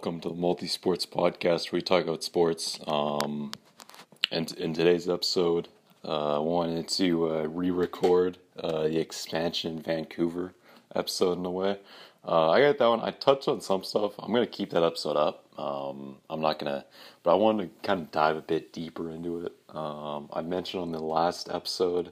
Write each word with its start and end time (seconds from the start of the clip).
welcome 0.00 0.18
to 0.18 0.30
the 0.30 0.34
Multi 0.34 0.66
Sports 0.66 1.04
Podcast, 1.04 1.70
where 1.70 1.76
we 1.76 1.82
talk 1.82 2.04
about 2.04 2.24
sports. 2.24 2.80
Um, 2.86 3.52
and 4.30 4.50
in 4.52 4.72
today's 4.72 5.06
episode, 5.10 5.68
uh, 6.02 6.36
I 6.36 6.38
wanted 6.38 6.88
to 6.88 7.28
uh, 7.28 7.42
re-record 7.42 8.38
uh, 8.58 8.84
the 8.84 8.98
expansion 8.98 9.76
in 9.76 9.82
Vancouver 9.82 10.54
episode 10.94 11.36
in 11.36 11.44
a 11.44 11.50
way. 11.50 11.78
Uh, 12.26 12.48
I 12.48 12.62
got 12.62 12.78
that 12.78 12.88
one. 12.88 13.00
I 13.02 13.10
touched 13.10 13.46
on 13.46 13.60
some 13.60 13.84
stuff. 13.84 14.14
I'm 14.18 14.32
gonna 14.32 14.46
keep 14.46 14.70
that 14.70 14.82
episode 14.82 15.18
up. 15.18 15.44
Um, 15.58 16.16
I'm 16.30 16.40
not 16.40 16.58
gonna, 16.58 16.86
but 17.22 17.32
I 17.32 17.34
wanted 17.34 17.64
to 17.64 17.86
kind 17.86 18.00
of 18.00 18.10
dive 18.10 18.36
a 18.38 18.40
bit 18.40 18.72
deeper 18.72 19.10
into 19.10 19.44
it. 19.44 19.52
Um, 19.68 20.30
I 20.32 20.40
mentioned 20.40 20.82
on 20.82 20.92
the 20.92 21.02
last 21.02 21.50
episode, 21.50 22.10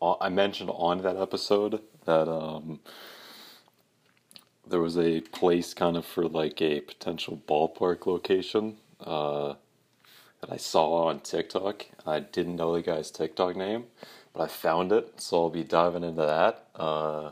uh, 0.00 0.14
I 0.20 0.28
mentioned 0.28 0.70
on 0.72 1.02
that 1.02 1.16
episode 1.16 1.80
that 2.04 2.28
um, 2.28 2.78
there 4.66 4.80
was 4.80 4.98
a 4.98 5.20
place 5.20 5.74
kind 5.74 5.96
of 5.96 6.04
for 6.04 6.26
like 6.28 6.60
a 6.62 6.80
potential 6.80 7.40
ballpark 7.46 8.06
location 8.06 8.76
uh, 9.00 9.54
that 10.40 10.52
I 10.52 10.56
saw 10.56 11.06
on 11.08 11.20
TikTok. 11.20 11.86
I 12.06 12.20
didn't 12.20 12.56
know 12.56 12.74
the 12.74 12.82
guy's 12.82 13.10
TikTok 13.10 13.56
name, 13.56 13.84
but 14.32 14.42
I 14.42 14.48
found 14.48 14.92
it, 14.92 15.20
so 15.20 15.44
I'll 15.44 15.50
be 15.50 15.64
diving 15.64 16.04
into 16.04 16.22
that, 16.22 16.66
uh, 16.76 17.30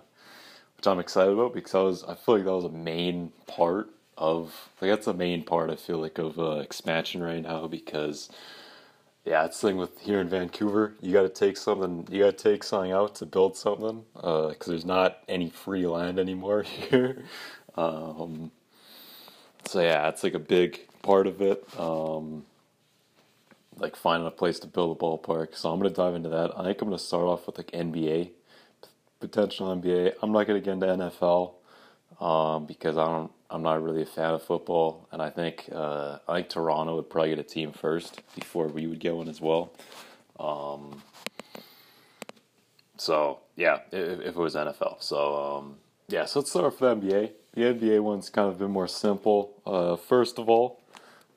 which 0.77 0.87
I'm 0.87 1.01
excited 1.01 1.33
about 1.33 1.55
because 1.55 1.75
I 1.75 1.83
was 1.83 2.05
I 2.05 2.15
feel 2.15 2.37
like 2.37 2.45
that 2.45 2.53
was 2.55 2.65
a 2.65 2.71
main 2.71 3.33
part 3.47 3.89
of 4.19 4.71
like 4.81 4.91
that's 4.91 5.07
a 5.07 5.15
main 5.15 5.43
part 5.43 5.71
I 5.71 5.77
feel 5.77 5.99
like 5.99 6.19
of 6.19 6.39
uh, 6.39 6.59
expansion 6.59 7.23
right 7.23 7.43
now 7.43 7.67
because 7.67 8.29
yeah, 9.25 9.45
it's 9.45 9.61
the 9.61 9.69
thing 9.69 9.77
with 9.77 10.01
here 10.01 10.21
in 10.21 10.29
Vancouver. 10.29 10.95
You 11.01 11.12
got 11.12 11.23
to 11.23 11.29
take 11.29 11.57
something. 11.57 12.06
You 12.11 12.25
got 12.25 12.37
to 12.39 12.45
take 12.51 12.65
something 12.65 12.92
out 12.92 13.15
to 13.17 13.27
build 13.27 13.56
something 13.56 14.05
because 14.15 14.56
uh, 14.56 14.70
there's 14.70 14.84
not 14.84 15.19
any 15.28 15.48
free 15.51 15.87
land 15.87 16.19
anymore 16.19 16.62
here. 16.65 17.23
Um, 17.77 18.50
so 19.67 19.81
yeah, 19.81 20.09
it's 20.09 20.25
like 20.25 20.34
a 20.34 20.41
big 20.41 20.81
part 21.03 21.27
of 21.27 21.41
it. 21.41 21.65
Um, 21.78 22.45
like 23.78 23.97
finding 23.97 24.27
a 24.27 24.31
place 24.31 24.59
to 24.61 24.67
build 24.67 24.97
a 24.97 25.00
ballpark. 25.00 25.56
So 25.56 25.73
I'm 25.73 25.78
gonna 25.78 25.91
dive 25.91 26.15
into 26.15 26.28
that. 26.28 26.59
I 26.59 26.65
think 26.65 26.83
I'm 26.83 26.89
gonna 26.89 26.98
start 26.98 27.25
off 27.25 27.47
with 27.47 27.59
like 27.59 27.70
NBA, 27.70 28.31
potential 29.20 29.75
NBA. 29.75 30.15
I'm 30.23 30.33
not 30.33 30.47
gonna 30.47 30.61
get 30.61 30.73
into 30.73 30.87
NFL 30.87 31.55
um, 32.23 32.67
because 32.67 32.97
I 32.97 33.05
don't 33.06 33.33
I'm 33.51 33.62
not 33.62 33.83
really 33.83 34.03
a 34.03 34.06
fan 34.06 34.33
of 34.33 34.42
football, 34.42 35.09
and 35.11 35.20
I 35.20 35.28
think 35.28 35.69
uh, 35.73 36.19
I 36.28 36.37
think 36.37 36.48
Toronto 36.48 36.97
would 36.97 37.11
probably 37.11 37.31
get 37.31 37.41
a 37.41 37.42
team 37.42 37.73
first 37.73 38.23
before 38.34 38.69
we 38.69 38.87
would 38.87 39.01
get 39.01 39.15
one 39.15 39.28
as 39.28 39.41
well. 39.41 39.73
Um, 40.39 41.03
so 42.97 43.41
yeah, 43.56 43.81
if, 43.91 44.20
if, 44.20 44.27
it 44.28 44.37
was 44.37 44.55
NFL, 44.55 45.03
so 45.03 45.59
um, 45.59 45.77
yeah, 46.09 46.25
so 46.25 46.39
let's 46.39 46.50
start 46.50 46.67
with 46.67 46.78
the 46.78 46.95
NBA. 46.95 47.33
The 47.55 47.62
NBA 47.62 48.00
one's 48.00 48.31
kind 48.31 48.48
of 48.48 48.59
been 48.59 48.70
more 48.70 48.89
simple. 48.89 49.61
Uh, 49.67 49.97
first 49.97 50.39
of 50.39 50.48
all, 50.48 50.81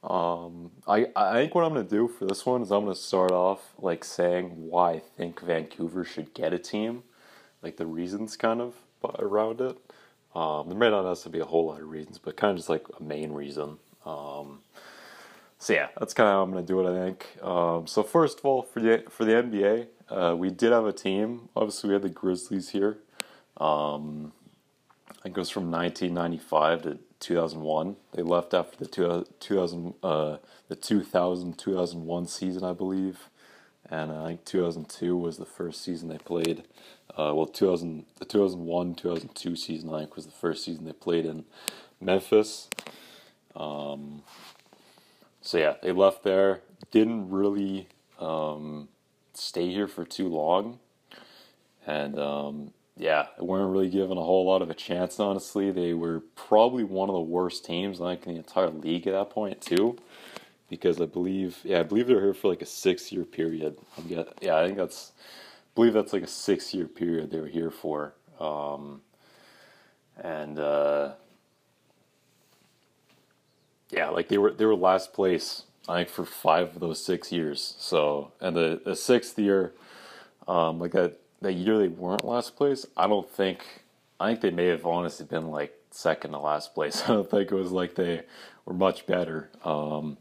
um, 0.03 0.71
I 0.87 1.07
I 1.15 1.33
think 1.33 1.55
what 1.55 1.65
I'm 1.65 1.73
gonna 1.73 1.83
do 1.83 2.07
for 2.07 2.25
this 2.25 2.45
one 2.45 2.61
is 2.61 2.71
I'm 2.71 2.83
gonna 2.83 2.95
start 2.95 3.31
off 3.31 3.73
like 3.79 4.03
saying 4.03 4.69
why 4.69 4.91
I 4.91 4.99
think 5.17 5.41
Vancouver 5.41 6.05
should 6.05 6.35
get 6.35 6.53
a 6.53 6.59
team, 6.59 7.01
like 7.63 7.77
the 7.77 7.87
reasons 7.87 8.37
kind 8.37 8.61
of 8.61 8.75
around 9.19 9.61
it. 9.61 9.77
Um, 10.35 10.67
there 10.67 10.77
may 10.77 10.89
not 10.89 11.05
necessarily 11.05 11.39
be 11.39 11.43
a 11.43 11.47
whole 11.47 11.67
lot 11.67 11.81
of 11.81 11.89
reasons, 11.89 12.17
but 12.17 12.35
kind 12.35 12.51
of 12.51 12.57
just 12.57 12.69
like 12.69 12.85
a 12.99 13.03
main 13.03 13.31
reason. 13.31 13.77
Um, 14.05 14.59
so 15.57 15.73
yeah, 15.73 15.87
that's 15.97 16.13
kind 16.13 16.27
of 16.27 16.33
how 16.33 16.43
I'm 16.43 16.51
going 16.51 16.65
to 16.65 16.67
do 16.67 16.85
it. 16.85 16.91
I 16.91 17.05
think. 17.05 17.37
Um, 17.41 17.87
so 17.87 18.03
first 18.03 18.39
of 18.39 18.45
all, 18.45 18.61
for 18.61 18.81
the 18.81 19.03
for 19.09 19.23
the 19.25 19.31
NBA, 19.31 19.87
uh, 20.09 20.35
we 20.35 20.49
did 20.49 20.71
have 20.71 20.85
a 20.85 20.93
team. 20.93 21.49
Obviously, 21.55 21.89
we 21.89 21.93
had 21.93 22.01
the 22.01 22.09
Grizzlies 22.09 22.69
here. 22.69 22.97
Um, 23.57 24.33
it 25.23 25.33
goes 25.33 25.49
from 25.49 25.71
1995 25.71 26.81
to 26.83 26.99
2001. 27.19 27.95
They 28.11 28.21
left 28.21 28.53
after 28.53 28.77
the 28.77 28.85
two, 28.85 29.25
2000 29.39 29.93
uh, 30.03 30.37
the 30.67 30.75
2000 30.75 31.57
2001 31.57 32.27
season, 32.27 32.63
I 32.63 32.73
believe, 32.73 33.29
and 33.89 34.11
I 34.11 34.27
think 34.27 34.45
2002 34.45 35.15
was 35.15 35.37
the 35.37 35.45
first 35.45 35.81
season 35.81 36.09
they 36.09 36.17
played. 36.17 36.63
Uh, 37.17 37.31
well, 37.33 37.45
2000, 37.45 38.05
the 38.19 38.25
2001 38.25 38.95
2002 38.95 39.55
season, 39.55 39.93
I 39.93 39.99
think, 39.99 40.15
was 40.15 40.25
the 40.25 40.31
first 40.31 40.65
season 40.65 40.85
they 40.85 40.93
played 40.93 41.25
in 41.25 41.45
Memphis. 42.01 42.69
Um, 43.55 44.23
so, 45.41 45.57
yeah, 45.57 45.75
they 45.81 45.93
left 45.93 46.23
there. 46.23 46.61
Didn't 46.91 47.29
really 47.29 47.87
um, 48.19 48.89
stay 49.33 49.71
here 49.71 49.87
for 49.87 50.03
too 50.03 50.27
long. 50.27 50.79
And, 51.87 52.19
um, 52.19 52.73
yeah, 52.97 53.27
weren't 53.39 53.71
really 53.71 53.89
given 53.89 54.17
a 54.17 54.23
whole 54.23 54.45
lot 54.45 54.61
of 54.61 54.69
a 54.69 54.73
chance, 54.73 55.19
honestly. 55.19 55.71
They 55.71 55.93
were 55.93 56.21
probably 56.35 56.83
one 56.83 57.09
of 57.09 57.13
the 57.13 57.21
worst 57.21 57.63
teams, 57.65 57.99
think, 57.99 58.25
in 58.25 58.33
the 58.33 58.39
entire 58.39 58.69
league 58.69 59.07
at 59.07 59.13
that 59.13 59.29
point, 59.29 59.61
too. 59.61 59.97
Because 60.69 60.99
I 60.99 61.05
believe, 61.05 61.59
yeah, 61.63 61.79
I 61.79 61.83
believe 61.83 62.07
they 62.07 62.15
were 62.15 62.21
here 62.21 62.33
for 62.33 62.49
like 62.49 62.61
a 62.61 62.65
six 62.65 63.11
year 63.11 63.23
period. 63.23 63.77
I'm 63.97 64.07
get, 64.07 64.27
yeah, 64.41 64.57
I 64.57 64.65
think 64.65 64.77
that's 64.77 65.11
believe 65.75 65.93
that's 65.93 66.13
like 66.13 66.23
a 66.23 66.27
six 66.27 66.73
year 66.73 66.87
period 66.87 67.31
they 67.31 67.39
were 67.39 67.47
here 67.47 67.71
for. 67.71 68.13
Um, 68.39 69.01
and 70.21 70.57
uh, 70.57 71.13
yeah, 73.89 74.09
like 74.09 74.29
they 74.29 74.37
were 74.37 74.51
they 74.51 74.65
were 74.65 74.75
last 74.75 75.13
place 75.13 75.63
I 75.87 75.97
think 75.97 76.09
for 76.09 76.25
five 76.25 76.75
of 76.75 76.79
those 76.79 77.03
six 77.03 77.31
years. 77.31 77.75
So 77.77 78.31
and 78.41 78.55
the, 78.55 78.81
the 78.83 78.95
sixth 78.95 79.37
year, 79.37 79.73
um, 80.47 80.79
like 80.79 80.91
that 80.91 81.19
that 81.41 81.53
year 81.53 81.77
they 81.77 81.87
weren't 81.87 82.25
last 82.25 82.55
place. 82.55 82.85
I 82.97 83.07
don't 83.07 83.29
think 83.29 83.83
I 84.19 84.29
think 84.29 84.41
they 84.41 84.51
may 84.51 84.67
have 84.67 84.85
honestly 84.85 85.25
been 85.25 85.49
like 85.49 85.77
second 85.91 86.31
to 86.31 86.39
last 86.39 86.73
place. 86.73 87.03
I 87.07 87.07
don't 87.09 87.29
think 87.29 87.51
it 87.51 87.55
was 87.55 87.71
like 87.71 87.95
they 87.95 88.23
were 88.65 88.73
much 88.73 89.05
better. 89.05 89.49
Um, 89.63 90.17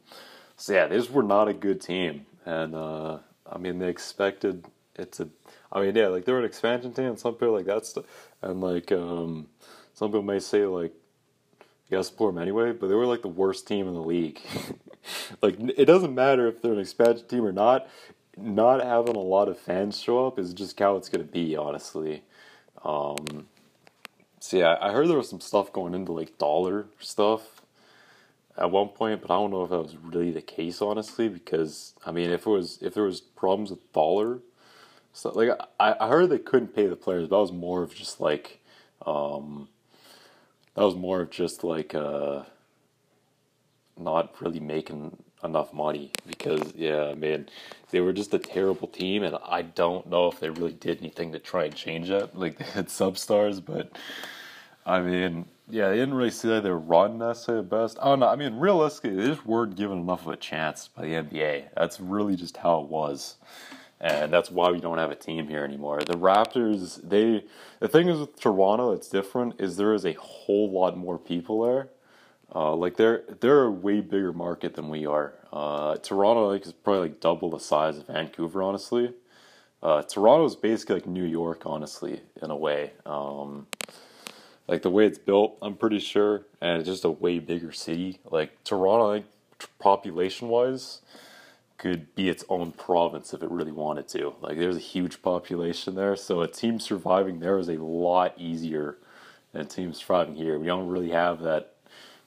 so 0.56 0.72
yeah, 0.74 0.86
these 0.86 1.10
were 1.10 1.22
not 1.22 1.48
a 1.48 1.54
good 1.54 1.80
team, 1.80 2.26
and 2.44 2.74
uh, 2.74 3.18
I 3.50 3.58
mean 3.58 3.78
they 3.78 3.88
expected 3.88 4.66
it 4.96 5.18
a 5.20 5.28
I 5.72 5.80
mean, 5.80 5.96
yeah, 5.96 6.08
like 6.08 6.24
they're 6.24 6.38
an 6.38 6.44
expansion 6.44 6.92
team, 6.92 7.06
and 7.06 7.18
some 7.18 7.34
people 7.34 7.52
like 7.52 7.66
that 7.66 7.84
stuff, 7.84 8.04
and 8.42 8.60
like 8.60 8.92
um, 8.92 9.48
some 9.92 10.10
people 10.10 10.22
may 10.22 10.38
say 10.38 10.66
like 10.66 10.92
you 11.60 11.90
gotta 11.90 12.04
support 12.04 12.34
them 12.34 12.42
anyway, 12.42 12.72
but 12.72 12.88
they 12.88 12.94
were 12.94 13.06
like 13.06 13.22
the 13.22 13.28
worst 13.28 13.66
team 13.66 13.88
in 13.88 13.94
the 13.94 14.02
league. 14.02 14.40
like 15.42 15.56
it 15.76 15.86
doesn't 15.86 16.14
matter 16.14 16.46
if 16.46 16.62
they're 16.62 16.72
an 16.72 16.78
expansion 16.78 17.26
team 17.26 17.44
or 17.44 17.52
not. 17.52 17.88
Not 18.36 18.82
having 18.82 19.14
a 19.14 19.20
lot 19.20 19.48
of 19.48 19.58
fans 19.58 20.00
show 20.00 20.26
up 20.26 20.38
is 20.38 20.54
just 20.54 20.78
how 20.78 20.96
it's 20.96 21.08
gonna 21.08 21.24
be, 21.24 21.56
honestly. 21.56 22.22
Um, 22.84 23.46
so 24.38 24.58
yeah, 24.58 24.76
I 24.80 24.92
heard 24.92 25.08
there 25.08 25.16
was 25.16 25.28
some 25.28 25.40
stuff 25.40 25.72
going 25.72 25.94
into 25.94 26.12
like 26.12 26.38
dollar 26.38 26.86
stuff 27.00 27.62
at 28.56 28.70
one 28.70 28.88
point, 28.88 29.22
but 29.22 29.30
I 29.32 29.36
don't 29.36 29.50
know 29.50 29.64
if 29.64 29.70
that 29.70 29.80
was 29.80 29.96
really 29.96 30.30
the 30.30 30.42
case, 30.42 30.80
honestly. 30.80 31.28
Because 31.28 31.94
I 32.06 32.12
mean, 32.12 32.30
if 32.30 32.46
it 32.46 32.50
was, 32.50 32.78
if 32.80 32.94
there 32.94 33.04
was 33.04 33.20
problems 33.20 33.70
with 33.70 33.92
dollar 33.92 34.40
so 35.14 35.30
like 35.30 35.48
I, 35.80 35.94
I 35.98 36.08
heard 36.08 36.28
they 36.28 36.38
couldn't 36.38 36.74
pay 36.74 36.86
the 36.86 36.96
players, 36.96 37.28
but 37.28 37.36
that 37.36 37.40
was 37.40 37.52
more 37.52 37.82
of 37.82 37.94
just 37.94 38.20
like 38.20 38.60
um 39.06 39.68
that 40.74 40.82
was 40.82 40.96
more 40.96 41.22
of 41.22 41.30
just 41.30 41.62
like 41.64 41.94
uh 41.94 42.42
not 43.96 44.34
really 44.42 44.58
making 44.58 45.16
enough 45.44 45.72
money 45.72 46.10
because 46.26 46.74
yeah, 46.74 47.14
man, 47.14 47.48
they 47.90 48.00
were 48.00 48.12
just 48.12 48.34
a 48.34 48.40
terrible 48.40 48.88
team 48.88 49.22
and 49.22 49.38
I 49.46 49.62
don't 49.62 50.08
know 50.08 50.26
if 50.26 50.40
they 50.40 50.50
really 50.50 50.72
did 50.72 50.98
anything 50.98 51.30
to 51.32 51.38
try 51.38 51.64
and 51.64 51.74
change 51.74 52.08
that. 52.08 52.36
Like 52.36 52.58
they 52.58 52.64
had 52.64 52.88
substars, 52.88 53.64
but 53.64 53.92
I 54.84 55.00
mean, 55.00 55.44
yeah, 55.70 55.90
they 55.90 55.96
didn't 55.96 56.14
really 56.14 56.32
see 56.32 56.48
that 56.48 56.64
they 56.64 56.70
were 56.70 56.78
run 56.78 57.18
necessarily 57.18 57.62
the 57.64 57.76
best. 57.76 57.98
I 58.02 58.06
don't 58.06 58.18
know. 58.18 58.28
I 58.28 58.36
mean, 58.36 58.56
realistically, 58.56 59.14
they 59.14 59.28
just 59.28 59.46
weren't 59.46 59.76
given 59.76 59.98
enough 59.98 60.26
of 60.26 60.32
a 60.32 60.36
chance 60.36 60.88
by 60.88 61.02
the 61.02 61.12
NBA. 61.12 61.66
That's 61.76 62.00
really 62.00 62.34
just 62.34 62.56
how 62.56 62.80
it 62.80 62.88
was 62.88 63.36
and 64.04 64.30
that's 64.30 64.50
why 64.50 64.70
we 64.70 64.80
don't 64.80 64.98
have 64.98 65.10
a 65.10 65.16
team 65.16 65.48
here 65.48 65.64
anymore. 65.64 66.00
The 66.04 66.12
Raptors, 66.12 67.00
they 67.08 67.42
the 67.80 67.88
thing 67.88 68.08
is 68.08 68.20
with 68.20 68.38
Toronto, 68.38 68.92
it's 68.92 69.08
different. 69.08 69.58
Is 69.58 69.78
there 69.78 69.94
is 69.94 70.04
a 70.04 70.12
whole 70.12 70.70
lot 70.70 70.96
more 70.98 71.18
people 71.18 71.62
there. 71.62 71.88
Uh, 72.54 72.74
like 72.76 72.98
they're 72.98 73.24
they're 73.40 73.62
a 73.64 73.70
way 73.70 74.02
bigger 74.02 74.34
market 74.34 74.74
than 74.74 74.90
we 74.90 75.06
are. 75.06 75.32
Uh, 75.50 75.96
Toronto 75.96 76.50
like 76.50 76.66
is 76.66 76.72
probably 76.72 77.08
like 77.08 77.20
double 77.20 77.48
the 77.48 77.58
size 77.58 77.96
of 77.96 78.06
Vancouver, 78.08 78.62
honestly. 78.62 79.14
Uh, 79.82 80.02
Toronto 80.02 80.44
is 80.44 80.54
basically 80.54 80.96
like 80.96 81.06
New 81.06 81.24
York, 81.24 81.62
honestly, 81.64 82.20
in 82.42 82.50
a 82.50 82.56
way. 82.56 82.92
Um, 83.06 83.66
like 84.68 84.82
the 84.82 84.90
way 84.90 85.06
it's 85.06 85.18
built, 85.18 85.56
I'm 85.62 85.76
pretty 85.76 85.98
sure, 85.98 86.42
and 86.60 86.78
it's 86.78 86.88
just 86.88 87.04
a 87.04 87.10
way 87.10 87.38
bigger 87.38 87.72
city. 87.72 88.18
Like 88.30 88.62
Toronto, 88.64 89.08
like 89.08 89.24
population 89.78 90.48
wise, 90.48 91.00
could 91.78 92.14
be 92.14 92.28
its 92.28 92.44
own 92.48 92.72
province 92.72 93.34
if 93.34 93.42
it 93.42 93.50
really 93.50 93.72
wanted 93.72 94.08
to. 94.08 94.34
Like 94.40 94.58
there's 94.58 94.76
a 94.76 94.80
huge 94.80 95.22
population 95.22 95.94
there, 95.94 96.16
so 96.16 96.40
a 96.40 96.48
team 96.48 96.78
surviving 96.80 97.40
there 97.40 97.58
is 97.58 97.68
a 97.68 97.76
lot 97.76 98.34
easier 98.38 98.98
than 99.52 99.62
a 99.62 99.64
team 99.64 99.92
surviving 99.92 100.34
here. 100.34 100.58
We 100.58 100.66
don't 100.66 100.88
really 100.88 101.10
have 101.10 101.40
that 101.42 101.74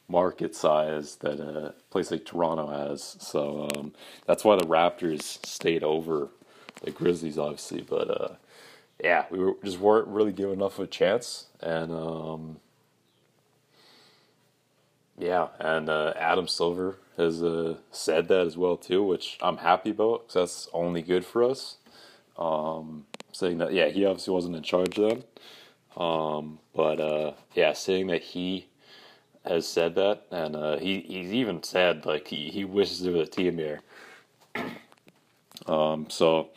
market 0.10 0.56
size 0.56 1.16
that 1.18 1.40
a 1.40 1.74
place 1.90 2.12
like 2.12 2.26
Toronto 2.26 2.68
has, 2.68 3.18
so 3.20 3.70
um, 3.76 3.94
that's 4.26 4.44
why 4.44 4.56
the 4.56 4.66
Raptors 4.66 5.46
stayed 5.46 5.84
over 5.84 6.30
the 6.82 6.92
Grizzlies, 6.92 7.38
obviously. 7.38 7.82
But 7.82 8.10
uh, 8.10 8.36
yeah, 9.04 9.26
we 9.30 9.40
were, 9.40 9.56
just 9.64 9.80
weren't 9.80 10.08
really 10.08 10.32
given 10.32 10.54
enough 10.54 10.78
of 10.80 10.86
a 10.86 10.88
chance, 10.88 11.46
and 11.62 11.92
um, 11.92 12.60
yeah, 15.18 15.50
and 15.60 15.90
uh, 15.90 16.14
Adam 16.18 16.48
Silver 16.48 16.98
has 17.18 17.44
uh, 17.44 17.78
said 17.92 18.28
that 18.30 18.48
as 18.48 18.58
well 18.58 18.78
too, 18.78 19.04
which 19.04 19.38
I'm 19.42 19.58
happy 19.58 19.92
about 19.92 20.28
because 20.28 20.34
that's 20.34 20.70
only 20.74 21.02
good 21.02 21.26
for 21.26 21.44
us. 21.44 21.78
Um, 22.38 23.06
saying 23.32 23.60
that, 23.60 23.74
yeah, 23.74 23.90
he 23.90 24.06
obviously 24.06 24.34
wasn't 24.34 24.56
in 24.58 24.64
charge 24.64 24.96
then, 24.96 25.24
um, 25.98 26.60
but 26.76 27.00
uh, 27.02 27.34
yeah, 27.56 27.74
saying 27.74 28.08
that 28.08 28.24
he 28.24 28.68
has 29.46 29.68
said 29.68 29.96
that, 29.96 30.24
and 30.32 30.56
uh, 30.56 30.78
he 30.78 31.02
he's 31.02 31.34
even 31.34 31.64
said 31.64 32.06
like 32.06 32.28
he, 32.28 32.50
he 32.50 32.66
wishes 32.66 33.02
there 33.02 33.14
was 33.14 33.28
a 33.28 33.32
team 33.32 33.58
here. 33.58 33.82
um, 35.68 36.10
so 36.10 36.50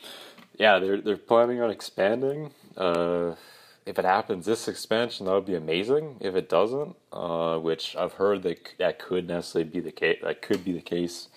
yeah, 0.58 0.78
they're 0.78 1.00
they're 1.00 1.16
planning 1.16 1.60
on 1.62 1.70
expanding. 1.70 2.52
If 3.86 3.98
it 3.98 4.04
happens 4.04 4.46
this 4.46 4.68
expansion, 4.68 5.26
that 5.26 5.32
would 5.32 5.46
be 5.46 5.54
amazing. 5.54 6.18
If 6.20 6.34
it 6.34 6.48
doesn't, 6.48 6.96
uh, 7.12 7.58
which 7.58 7.96
I've 7.96 8.14
heard 8.14 8.42
that 8.42 8.74
that 8.78 8.98
could 8.98 9.26
necessarily 9.26 9.70
be 9.70 9.80
the 9.80 9.92
case, 9.92 10.18
that 10.22 10.42
could 10.42 10.64
be 10.64 10.72
the 10.72 10.82
case. 10.82 11.28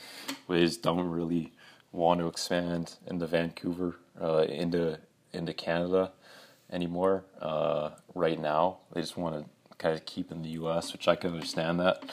Just 0.49 0.83
don't 0.83 1.09
really 1.09 1.53
want 1.91 2.19
to 2.19 2.27
expand 2.27 2.95
into 3.07 3.27
Vancouver, 3.27 3.95
uh, 4.21 4.43
into 4.49 4.99
into 5.31 5.53
Canada 5.53 6.11
anymore 6.71 7.23
uh, 7.41 7.91
right 8.13 8.39
now. 8.39 8.79
They 8.93 9.01
just 9.01 9.17
want 9.17 9.35
to 9.35 9.75
kind 9.77 9.95
of 9.95 10.05
keep 10.05 10.31
in 10.31 10.41
the 10.41 10.49
U.S., 10.49 10.93
which 10.93 11.07
I 11.07 11.15
can 11.15 11.33
understand 11.33 11.79
that. 11.79 12.03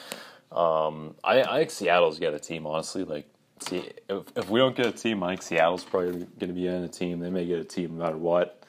Um, 0.52 1.14
I, 1.22 1.42
I 1.42 1.58
think 1.58 1.70
Seattle's 1.70 2.18
got 2.18 2.34
a 2.34 2.40
team, 2.40 2.66
honestly. 2.66 3.04
Like, 3.04 3.26
see, 3.60 3.90
if, 4.08 4.24
if 4.36 4.50
we 4.50 4.58
don't 4.58 4.74
get 4.74 4.86
a 4.86 4.92
team, 4.92 5.22
I 5.22 5.30
think 5.30 5.42
Seattle's 5.42 5.84
probably 5.84 6.26
going 6.38 6.48
to 6.48 6.52
be 6.52 6.66
in 6.66 6.82
a 6.82 6.88
team. 6.88 7.20
They 7.20 7.30
may 7.30 7.46
get 7.46 7.58
a 7.58 7.64
team 7.64 7.96
no 7.96 8.04
matter 8.04 8.18
what. 8.18 8.59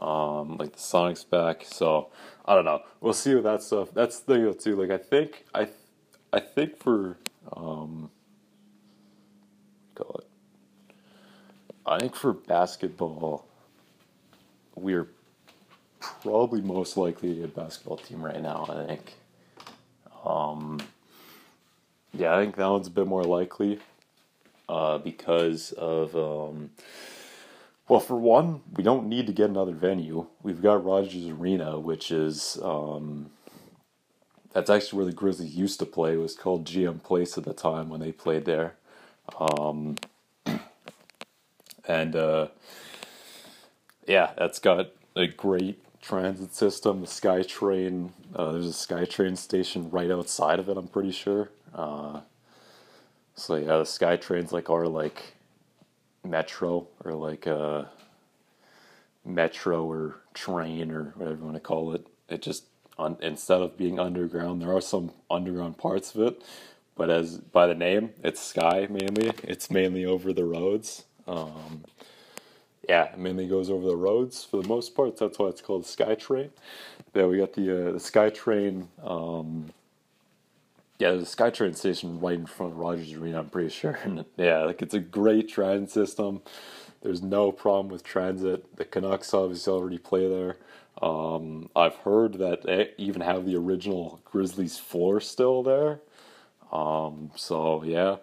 Um, 0.00 0.56
like 0.56 0.72
the 0.72 0.78
Sonics 0.78 1.28
back, 1.28 1.62
so 1.64 2.08
I 2.46 2.54
don't 2.54 2.64
know. 2.64 2.82
We'll 3.02 3.12
see 3.12 3.34
with 3.34 3.44
that 3.44 3.62
stuff. 3.62 3.90
That's 3.92 4.20
the 4.20 4.34
thing 4.34 4.54
too. 4.54 4.76
Like 4.76 4.90
I 4.90 4.96
think 4.96 5.44
I, 5.54 5.68
I 6.32 6.40
think 6.40 6.78
for 6.78 7.18
um, 7.52 8.10
call 9.94 10.20
it. 10.22 10.94
I 11.84 11.98
think 11.98 12.14
for 12.14 12.32
basketball, 12.32 13.44
we're 14.74 15.08
probably 16.00 16.62
most 16.62 16.96
likely 16.96 17.42
a 17.44 17.48
basketball 17.48 17.98
team 17.98 18.22
right 18.24 18.40
now. 18.40 18.66
I 18.70 18.86
think. 18.86 19.14
Um, 20.24 20.80
yeah, 22.14 22.34
I 22.34 22.40
think 22.40 22.56
that 22.56 22.66
one's 22.66 22.86
a 22.86 22.90
bit 22.90 23.06
more 23.06 23.24
likely 23.24 23.80
uh, 24.66 24.96
because 24.96 25.72
of. 25.72 26.16
Um, 26.16 26.70
well, 27.90 27.98
for 27.98 28.14
one, 28.14 28.60
we 28.76 28.84
don't 28.84 29.08
need 29.08 29.26
to 29.26 29.32
get 29.32 29.50
another 29.50 29.72
venue. 29.72 30.28
We've 30.44 30.62
got 30.62 30.84
Rogers 30.84 31.26
Arena, 31.26 31.80
which 31.80 32.12
is. 32.12 32.56
Um, 32.62 33.32
that's 34.52 34.70
actually 34.70 34.98
where 34.98 35.06
the 35.06 35.12
Grizzlies 35.12 35.56
used 35.56 35.80
to 35.80 35.86
play. 35.86 36.12
It 36.12 36.18
was 36.18 36.36
called 36.36 36.64
GM 36.64 37.02
Place 37.02 37.36
at 37.36 37.42
the 37.42 37.52
time 37.52 37.88
when 37.88 37.98
they 37.98 38.12
played 38.12 38.44
there. 38.44 38.76
Um, 39.40 39.96
and 41.88 42.14
uh, 42.14 42.48
yeah, 44.06 44.34
that's 44.38 44.60
got 44.60 44.92
a 45.16 45.26
great 45.26 45.82
transit 46.00 46.54
system. 46.54 47.00
The 47.00 47.08
SkyTrain, 47.08 48.10
uh, 48.36 48.52
there's 48.52 48.68
a 48.68 48.86
SkyTrain 48.86 49.36
station 49.36 49.90
right 49.90 50.12
outside 50.12 50.60
of 50.60 50.68
it. 50.68 50.76
I'm 50.76 50.86
pretty 50.86 51.10
sure. 51.10 51.50
Uh, 51.74 52.20
so 53.34 53.56
yeah, 53.56 53.78
the 53.78 53.82
SkyTrain's 53.82 54.52
like 54.52 54.70
our 54.70 54.86
like 54.86 55.34
metro 56.24 56.86
or 57.04 57.12
like 57.14 57.46
a 57.46 57.58
uh, 57.58 57.88
metro 59.24 59.84
or 59.84 60.16
train 60.34 60.90
or 60.90 61.12
whatever 61.16 61.38
you 61.38 61.44
want 61.44 61.56
to 61.56 61.60
call 61.60 61.92
it. 61.94 62.06
It 62.28 62.42
just 62.42 62.64
on 62.98 63.16
instead 63.20 63.60
of 63.60 63.76
being 63.76 63.98
underground, 63.98 64.62
there 64.62 64.74
are 64.74 64.80
some 64.80 65.12
underground 65.30 65.78
parts 65.78 66.14
of 66.14 66.22
it, 66.22 66.42
but 66.96 67.10
as 67.10 67.38
by 67.38 67.66
the 67.66 67.74
name, 67.74 68.10
it's 68.22 68.40
sky 68.40 68.86
mainly. 68.90 69.32
It's 69.44 69.70
mainly 69.70 70.04
over 70.04 70.32
the 70.32 70.44
roads. 70.44 71.04
Um, 71.26 71.84
yeah, 72.88 73.14
mainly 73.16 73.46
goes 73.46 73.70
over 73.70 73.86
the 73.86 73.96
roads 73.96 74.44
for 74.44 74.62
the 74.62 74.68
most 74.68 74.94
part. 74.94 75.16
That's 75.16 75.38
why 75.38 75.48
it's 75.48 75.60
called 75.60 75.84
the 75.84 76.04
SkyTrain. 76.04 76.50
Yeah, 77.14 77.26
we 77.26 77.38
got 77.38 77.52
the 77.52 77.88
uh, 77.88 77.92
the 77.92 77.98
SkyTrain. 77.98 78.86
Um, 79.02 79.72
yeah, 81.00 81.12
the 81.12 81.22
SkyTrain 81.22 81.74
station 81.74 82.20
right 82.20 82.34
in 82.34 82.44
front 82.44 82.72
of 82.72 82.78
Rogers 82.78 83.14
Arena. 83.14 83.38
I'm 83.38 83.48
pretty 83.48 83.70
sure. 83.70 83.98
And 84.04 84.24
yeah, 84.36 84.64
like 84.64 84.82
it's 84.82 84.94
a 84.94 85.00
great 85.00 85.48
transit 85.48 85.90
system. 85.90 86.42
There's 87.00 87.22
no 87.22 87.50
problem 87.50 87.88
with 87.88 88.04
transit. 88.04 88.76
The 88.76 88.84
Canucks 88.84 89.32
obviously 89.32 89.72
already 89.72 89.96
play 89.96 90.28
there. 90.28 90.56
Um, 91.00 91.70
I've 91.74 91.94
heard 91.96 92.34
that 92.34 92.64
they 92.64 92.90
even 92.98 93.22
have 93.22 93.46
the 93.46 93.56
original 93.56 94.20
Grizzlies 94.26 94.78
floor 94.78 95.20
still 95.20 95.62
there. 95.62 96.00
Um, 96.70 97.30
so 97.34 97.82
yeah, 97.82 98.16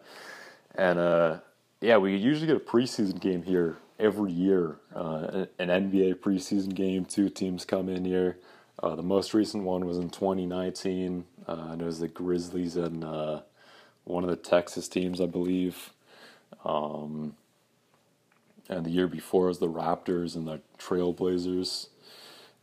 and 0.76 1.00
uh, 1.00 1.38
yeah, 1.82 1.98
we 1.98 2.16
usually 2.16 2.46
get 2.46 2.58
a 2.58 2.60
preseason 2.60 3.20
game 3.20 3.42
here 3.42 3.78
every 4.00 4.32
year. 4.32 4.78
Uh, 4.96 5.46
an 5.58 5.70
NBA 5.70 6.16
preseason 6.16 6.76
game, 6.76 7.06
two 7.06 7.30
teams 7.30 7.66
come 7.66 7.90
in 7.90 8.06
here. 8.06 8.38
Uh, 8.82 8.96
the 8.96 9.04
most 9.04 9.34
recent 9.34 9.64
one 9.64 9.86
was 9.86 9.98
in 9.98 10.10
2019, 10.10 11.26
uh, 11.48 11.52
and 11.72 11.82
it 11.82 11.86
was 11.86 12.00
the 12.00 12.08
Grizzlies 12.08 12.76
and 12.76 13.04
uh, 13.04 13.42
one 14.04 14.24
of 14.24 14.30
the 14.30 14.36
Texas 14.36 14.88
teams, 14.88 15.20
I 15.20 15.26
believe. 15.26 15.92
Um, 16.64 17.36
and 18.70 18.86
the 18.86 18.92
year 18.92 19.08
before 19.08 19.48
was 19.48 19.60
the 19.60 19.70
Raptors 19.70 20.36
and 20.36 20.48
the 20.48 20.62
Trailblazers. 20.78 21.88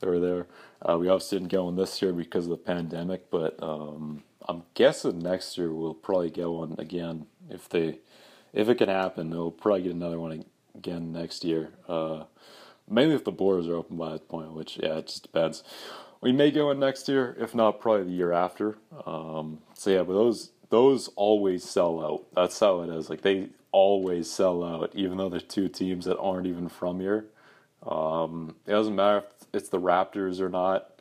They 0.01 0.07
were 0.07 0.21
there. 0.21 0.47
Uh, 0.83 0.99
we 0.99 1.09
obviously 1.09 1.39
didn't 1.39 1.51
get 1.51 1.63
one 1.63 1.77
this 1.77 2.01
year 2.01 2.13
because 2.13 2.45
of 2.45 2.51
the 2.51 2.57
pandemic, 2.59 3.31
but 3.31 3.61
um, 3.63 4.23
I'm 4.49 4.65
guessing 4.75 5.19
next 5.19 5.57
year 5.57 5.73
we'll 5.73 5.95
probably 5.95 6.31
get 6.31 6.49
one 6.49 6.77
again 6.79 7.27
if 7.49 7.69
they, 7.69 7.99
if 8.53 8.69
it 8.69 8.77
can 8.77 8.89
happen. 8.89 9.31
We'll 9.31 9.51
probably 9.51 9.83
get 9.83 9.93
another 9.93 10.21
one 10.21 10.45
again 10.77 11.13
next 11.13 11.43
year. 11.45 11.71
Uh, 11.89 12.25
mainly 12.89 13.15
if 13.15 13.25
the 13.25 13.33
borders 13.33 13.67
are 13.69 13.77
open 13.77 13.97
by 13.97 14.13
that 14.13 14.29
point, 14.29 14.53
which 14.53 14.79
yeah, 14.83 14.99
it 14.99 15.07
just 15.07 15.23
depends. 15.23 15.63
We 16.25 16.33
may 16.33 16.51
go 16.51 16.71
in 16.71 16.81
next 16.81 17.07
year, 17.07 17.37
if 17.39 17.55
not, 17.55 17.81
probably 17.81 18.05
the 18.05 18.13
year 18.13 18.33
after. 18.33 18.79
Um, 19.05 19.59
so 19.75 19.91
yeah, 19.91 20.05
but 20.05 20.15
those 20.15 20.53
those 20.71 21.09
always 21.17 21.63
sell 21.63 22.03
out. 22.03 22.25
That's 22.35 22.59
how 22.59 22.81
it 22.81 22.89
is. 22.89 23.11
Like 23.11 23.21
they 23.21 23.51
always 23.73 24.31
sell 24.31 24.65
out, 24.65 24.91
even 24.95 25.19
though 25.19 25.29
there's 25.29 25.43
two 25.43 25.69
teams 25.69 26.07
that 26.07 26.17
aren't 26.17 26.47
even 26.47 26.71
from 26.71 26.99
here. 26.99 27.27
Um, 27.87 28.57
it 28.67 28.71
doesn't 28.71 28.97
matter 28.97 29.19
if 29.19 29.25
it's 29.53 29.69
the 29.69 29.79
Raptors 29.79 30.41
or 30.41 30.49
not. 30.49 30.93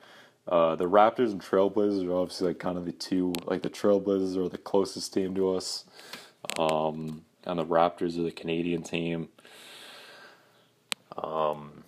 Uh, 0.45 0.75
the 0.75 0.89
Raptors 0.89 1.31
and 1.31 1.41
Trailblazers 1.41 2.05
are 2.05 2.15
obviously 2.15 2.49
like 2.49 2.59
kind 2.59 2.77
of 2.77 2.85
the 2.85 2.91
two, 2.91 3.31
like 3.45 3.61
the 3.61 3.69
Trailblazers 3.69 4.35
are 4.35 4.49
the 4.49 4.57
closest 4.57 5.13
team 5.13 5.35
to 5.35 5.55
us, 5.55 5.85
um, 6.59 7.23
and 7.45 7.59
the 7.59 7.65
Raptors 7.65 8.19
are 8.19 8.23
the 8.23 8.31
Canadian 8.31 8.83
team. 8.83 9.29
Um, 11.15 11.85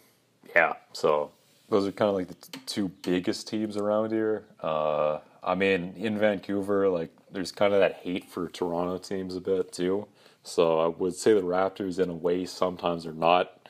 yeah, 0.55 0.75
so 0.93 1.31
those 1.69 1.87
are 1.87 1.91
kind 1.91 2.09
of 2.09 2.15
like 2.15 2.27
the 2.27 2.35
t- 2.35 2.59
two 2.65 2.89
biggest 3.01 3.47
teams 3.47 3.77
around 3.77 4.11
here. 4.11 4.45
Uh, 4.61 5.19
I 5.43 5.55
mean, 5.55 5.93
in 5.95 6.17
Vancouver, 6.17 6.89
like 6.89 7.11
there's 7.31 7.51
kind 7.51 7.73
of 7.73 7.79
that 7.79 7.95
hate 7.95 8.29
for 8.29 8.49
Toronto 8.49 8.97
teams 8.97 9.35
a 9.35 9.41
bit 9.41 9.71
too. 9.71 10.07
So 10.43 10.79
I 10.79 10.87
would 10.87 11.15
say 11.15 11.33
the 11.33 11.41
Raptors, 11.41 11.99
in 11.99 12.09
a 12.09 12.13
way, 12.13 12.45
sometimes 12.45 13.05
are 13.05 13.13
not. 13.13 13.67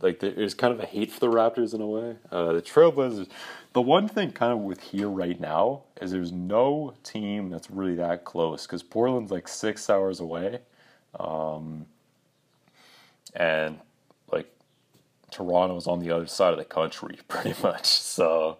Like 0.00 0.20
there's 0.20 0.54
kind 0.54 0.72
of 0.72 0.80
a 0.80 0.86
hate 0.86 1.10
for 1.10 1.20
the 1.20 1.28
Raptors 1.28 1.72
in 1.72 1.80
a 1.80 1.86
way. 1.86 2.16
Uh, 2.30 2.52
the 2.52 2.62
Trailblazers. 2.62 3.28
The 3.72 3.80
one 3.80 4.06
thing 4.06 4.32
kind 4.32 4.52
of 4.52 4.58
with 4.58 4.80
here 4.80 5.08
right 5.08 5.40
now 5.40 5.82
is 6.00 6.10
there's 6.12 6.30
no 6.30 6.94
team 7.02 7.48
that's 7.48 7.70
really 7.70 7.94
that 7.96 8.24
close 8.24 8.66
because 8.66 8.82
Portland's 8.82 9.32
like 9.32 9.48
six 9.48 9.88
hours 9.88 10.20
away, 10.20 10.60
um, 11.18 11.86
and 13.34 13.80
Toronto's 15.34 15.88
on 15.88 15.98
the 15.98 16.12
other 16.12 16.26
side 16.26 16.52
of 16.52 16.58
the 16.58 16.64
country, 16.64 17.18
pretty 17.28 17.60
much. 17.62 17.86
So, 17.86 18.58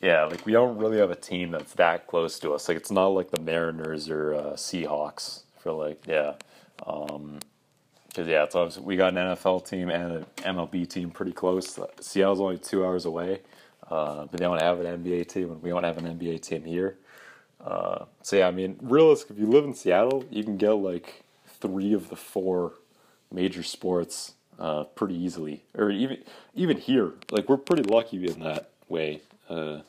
yeah, 0.00 0.24
like 0.24 0.46
we 0.46 0.52
don't 0.52 0.78
really 0.78 0.98
have 0.98 1.10
a 1.10 1.16
team 1.16 1.50
that's 1.50 1.74
that 1.74 2.06
close 2.06 2.38
to 2.40 2.52
us. 2.52 2.68
Like 2.68 2.76
it's 2.78 2.90
not 2.90 3.08
like 3.08 3.30
the 3.30 3.40
Mariners 3.40 4.08
or 4.08 4.34
uh, 4.34 4.52
Seahawks 4.54 5.42
for 5.58 5.72
like 5.72 6.06
yeah, 6.06 6.34
because 6.78 7.10
um, 7.10 7.38
yeah, 8.16 8.44
it's 8.44 8.54
obviously 8.54 8.84
we 8.84 8.96
got 8.96 9.16
an 9.16 9.36
NFL 9.36 9.68
team 9.68 9.90
and 9.90 10.12
an 10.12 10.26
MLB 10.38 10.88
team 10.88 11.10
pretty 11.10 11.32
close. 11.32 11.78
Seattle's 12.00 12.40
only 12.40 12.58
two 12.58 12.84
hours 12.84 13.04
away, 13.04 13.40
uh, 13.90 14.22
but 14.26 14.32
they 14.32 14.38
don't 14.38 14.62
have 14.62 14.80
an 14.80 15.04
NBA 15.04 15.28
team, 15.28 15.50
and 15.52 15.62
we 15.62 15.70
don't 15.70 15.84
have 15.84 15.98
an 15.98 16.18
NBA 16.18 16.40
team 16.40 16.64
here. 16.64 16.96
Uh, 17.62 18.04
so 18.22 18.36
yeah, 18.36 18.48
I 18.48 18.52
mean, 18.52 18.76
realistic. 18.80 19.30
If 19.32 19.38
you 19.38 19.46
live 19.46 19.64
in 19.64 19.74
Seattle, 19.74 20.24
you 20.30 20.44
can 20.44 20.56
get 20.56 20.72
like 20.72 21.24
three 21.46 21.92
of 21.92 22.08
the 22.08 22.16
four 22.16 22.74
major 23.32 23.62
sports 23.62 24.34
uh, 24.58 24.84
pretty 24.84 25.14
easily, 25.14 25.62
or 25.74 25.90
even 25.90 26.18
even 26.54 26.76
here, 26.78 27.12
like 27.30 27.48
we're 27.48 27.56
pretty 27.58 27.82
lucky 27.84 28.26
in 28.26 28.40
that 28.40 28.70
way. 28.88 29.22
Uh, 29.48 29.80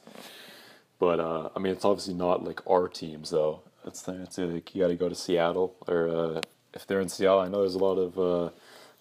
but 0.99 1.19
uh, 1.19 1.49
I 1.55 1.59
mean, 1.59 1.73
it's 1.73 1.85
obviously 1.85 2.13
not 2.15 2.43
like 2.43 2.61
our 2.69 2.87
teams 2.87 3.29
though. 3.31 3.61
It's 3.85 4.07
like 4.07 4.75
you 4.75 4.81
got 4.83 4.89
to 4.89 4.95
go 4.95 5.09
to 5.09 5.15
Seattle, 5.15 5.75
or 5.87 6.09
uh, 6.09 6.41
if 6.73 6.85
they're 6.87 6.99
in 7.01 7.09
Seattle, 7.09 7.39
I 7.39 7.47
know 7.47 7.59
there's 7.61 7.75
a 7.75 7.79
lot 7.79 7.95
of 7.97 8.19
uh, 8.19 8.49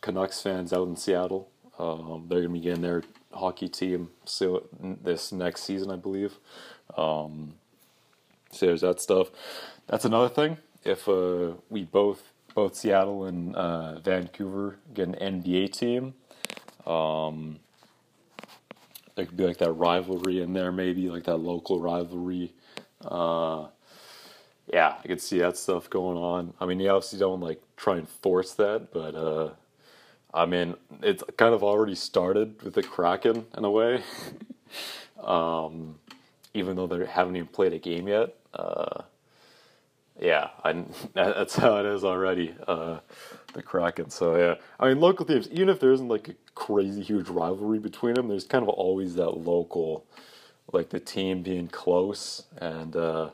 Canucks 0.00 0.40
fans 0.42 0.72
out 0.72 0.88
in 0.88 0.96
Seattle. 0.96 1.48
Um, 1.78 2.26
they're 2.28 2.40
gonna 2.42 2.52
be 2.54 2.60
getting 2.60 2.82
their 2.82 3.02
hockey 3.32 3.68
team 3.68 4.10
so 4.24 4.66
this 4.80 5.32
next 5.32 5.64
season, 5.64 5.90
I 5.90 5.96
believe. 5.96 6.38
Um, 6.96 7.54
So 8.50 8.66
there's 8.66 8.80
that 8.82 9.00
stuff. 9.00 9.28
That's 9.86 10.04
another 10.04 10.28
thing. 10.28 10.58
If 10.84 11.08
uh, 11.08 11.54
we 11.68 11.84
both 11.84 12.32
both 12.56 12.74
Seattle 12.74 13.26
and 13.26 13.54
uh, 13.54 14.00
Vancouver 14.00 14.78
get 14.94 15.08
an 15.08 15.42
NBA 15.42 15.72
team, 15.72 16.14
um, 16.86 17.60
there 19.14 19.26
could 19.26 19.36
be 19.36 19.44
like 19.44 19.58
that 19.58 19.72
rivalry 19.72 20.40
in 20.40 20.54
there, 20.54 20.72
maybe 20.72 21.10
like 21.10 21.24
that 21.24 21.36
local 21.36 21.80
rivalry. 21.80 22.54
Uh, 23.04 23.66
yeah, 24.72 24.94
I 24.98 25.06
could 25.06 25.20
see 25.20 25.38
that 25.40 25.58
stuff 25.58 25.90
going 25.90 26.16
on. 26.16 26.54
I 26.58 26.64
mean, 26.64 26.80
you 26.80 26.88
obviously 26.88 27.18
don't 27.18 27.40
like 27.40 27.62
try 27.76 27.98
and 27.98 28.08
force 28.08 28.54
that, 28.54 28.90
but 28.90 29.14
uh, 29.14 29.50
I 30.32 30.46
mean, 30.46 30.76
it's 31.02 31.22
kind 31.36 31.54
of 31.54 31.62
already 31.62 31.94
started 31.94 32.62
with 32.62 32.72
the 32.72 32.82
Kraken 32.82 33.44
in 33.56 33.64
a 33.66 33.70
way. 33.70 34.02
um, 35.22 35.96
even 36.54 36.74
though 36.74 36.86
they 36.86 37.04
haven't 37.04 37.36
even 37.36 37.48
played 37.48 37.74
a 37.74 37.78
game 37.78 38.08
yet. 38.08 38.34
Uh, 38.54 39.02
yeah, 40.20 40.50
I, 40.64 40.84
that's 41.14 41.56
how 41.56 41.78
it 41.78 41.86
is 41.86 42.04
already. 42.04 42.54
Uh, 42.66 42.98
the 43.56 43.62
Kraken. 43.62 44.10
So 44.10 44.36
yeah, 44.36 44.54
I 44.78 44.88
mean, 44.88 45.00
local 45.00 45.26
teams. 45.26 45.48
Even 45.50 45.68
if 45.68 45.80
there 45.80 45.92
isn't 45.92 46.08
like 46.08 46.28
a 46.28 46.34
crazy 46.54 47.02
huge 47.02 47.28
rivalry 47.28 47.78
between 47.78 48.14
them, 48.14 48.28
there's 48.28 48.44
kind 48.44 48.62
of 48.62 48.68
always 48.68 49.14
that 49.16 49.30
local, 49.30 50.04
like 50.72 50.90
the 50.90 51.00
team 51.00 51.42
being 51.42 51.68
close, 51.68 52.44
and 52.58 52.94
uh, 52.94 53.30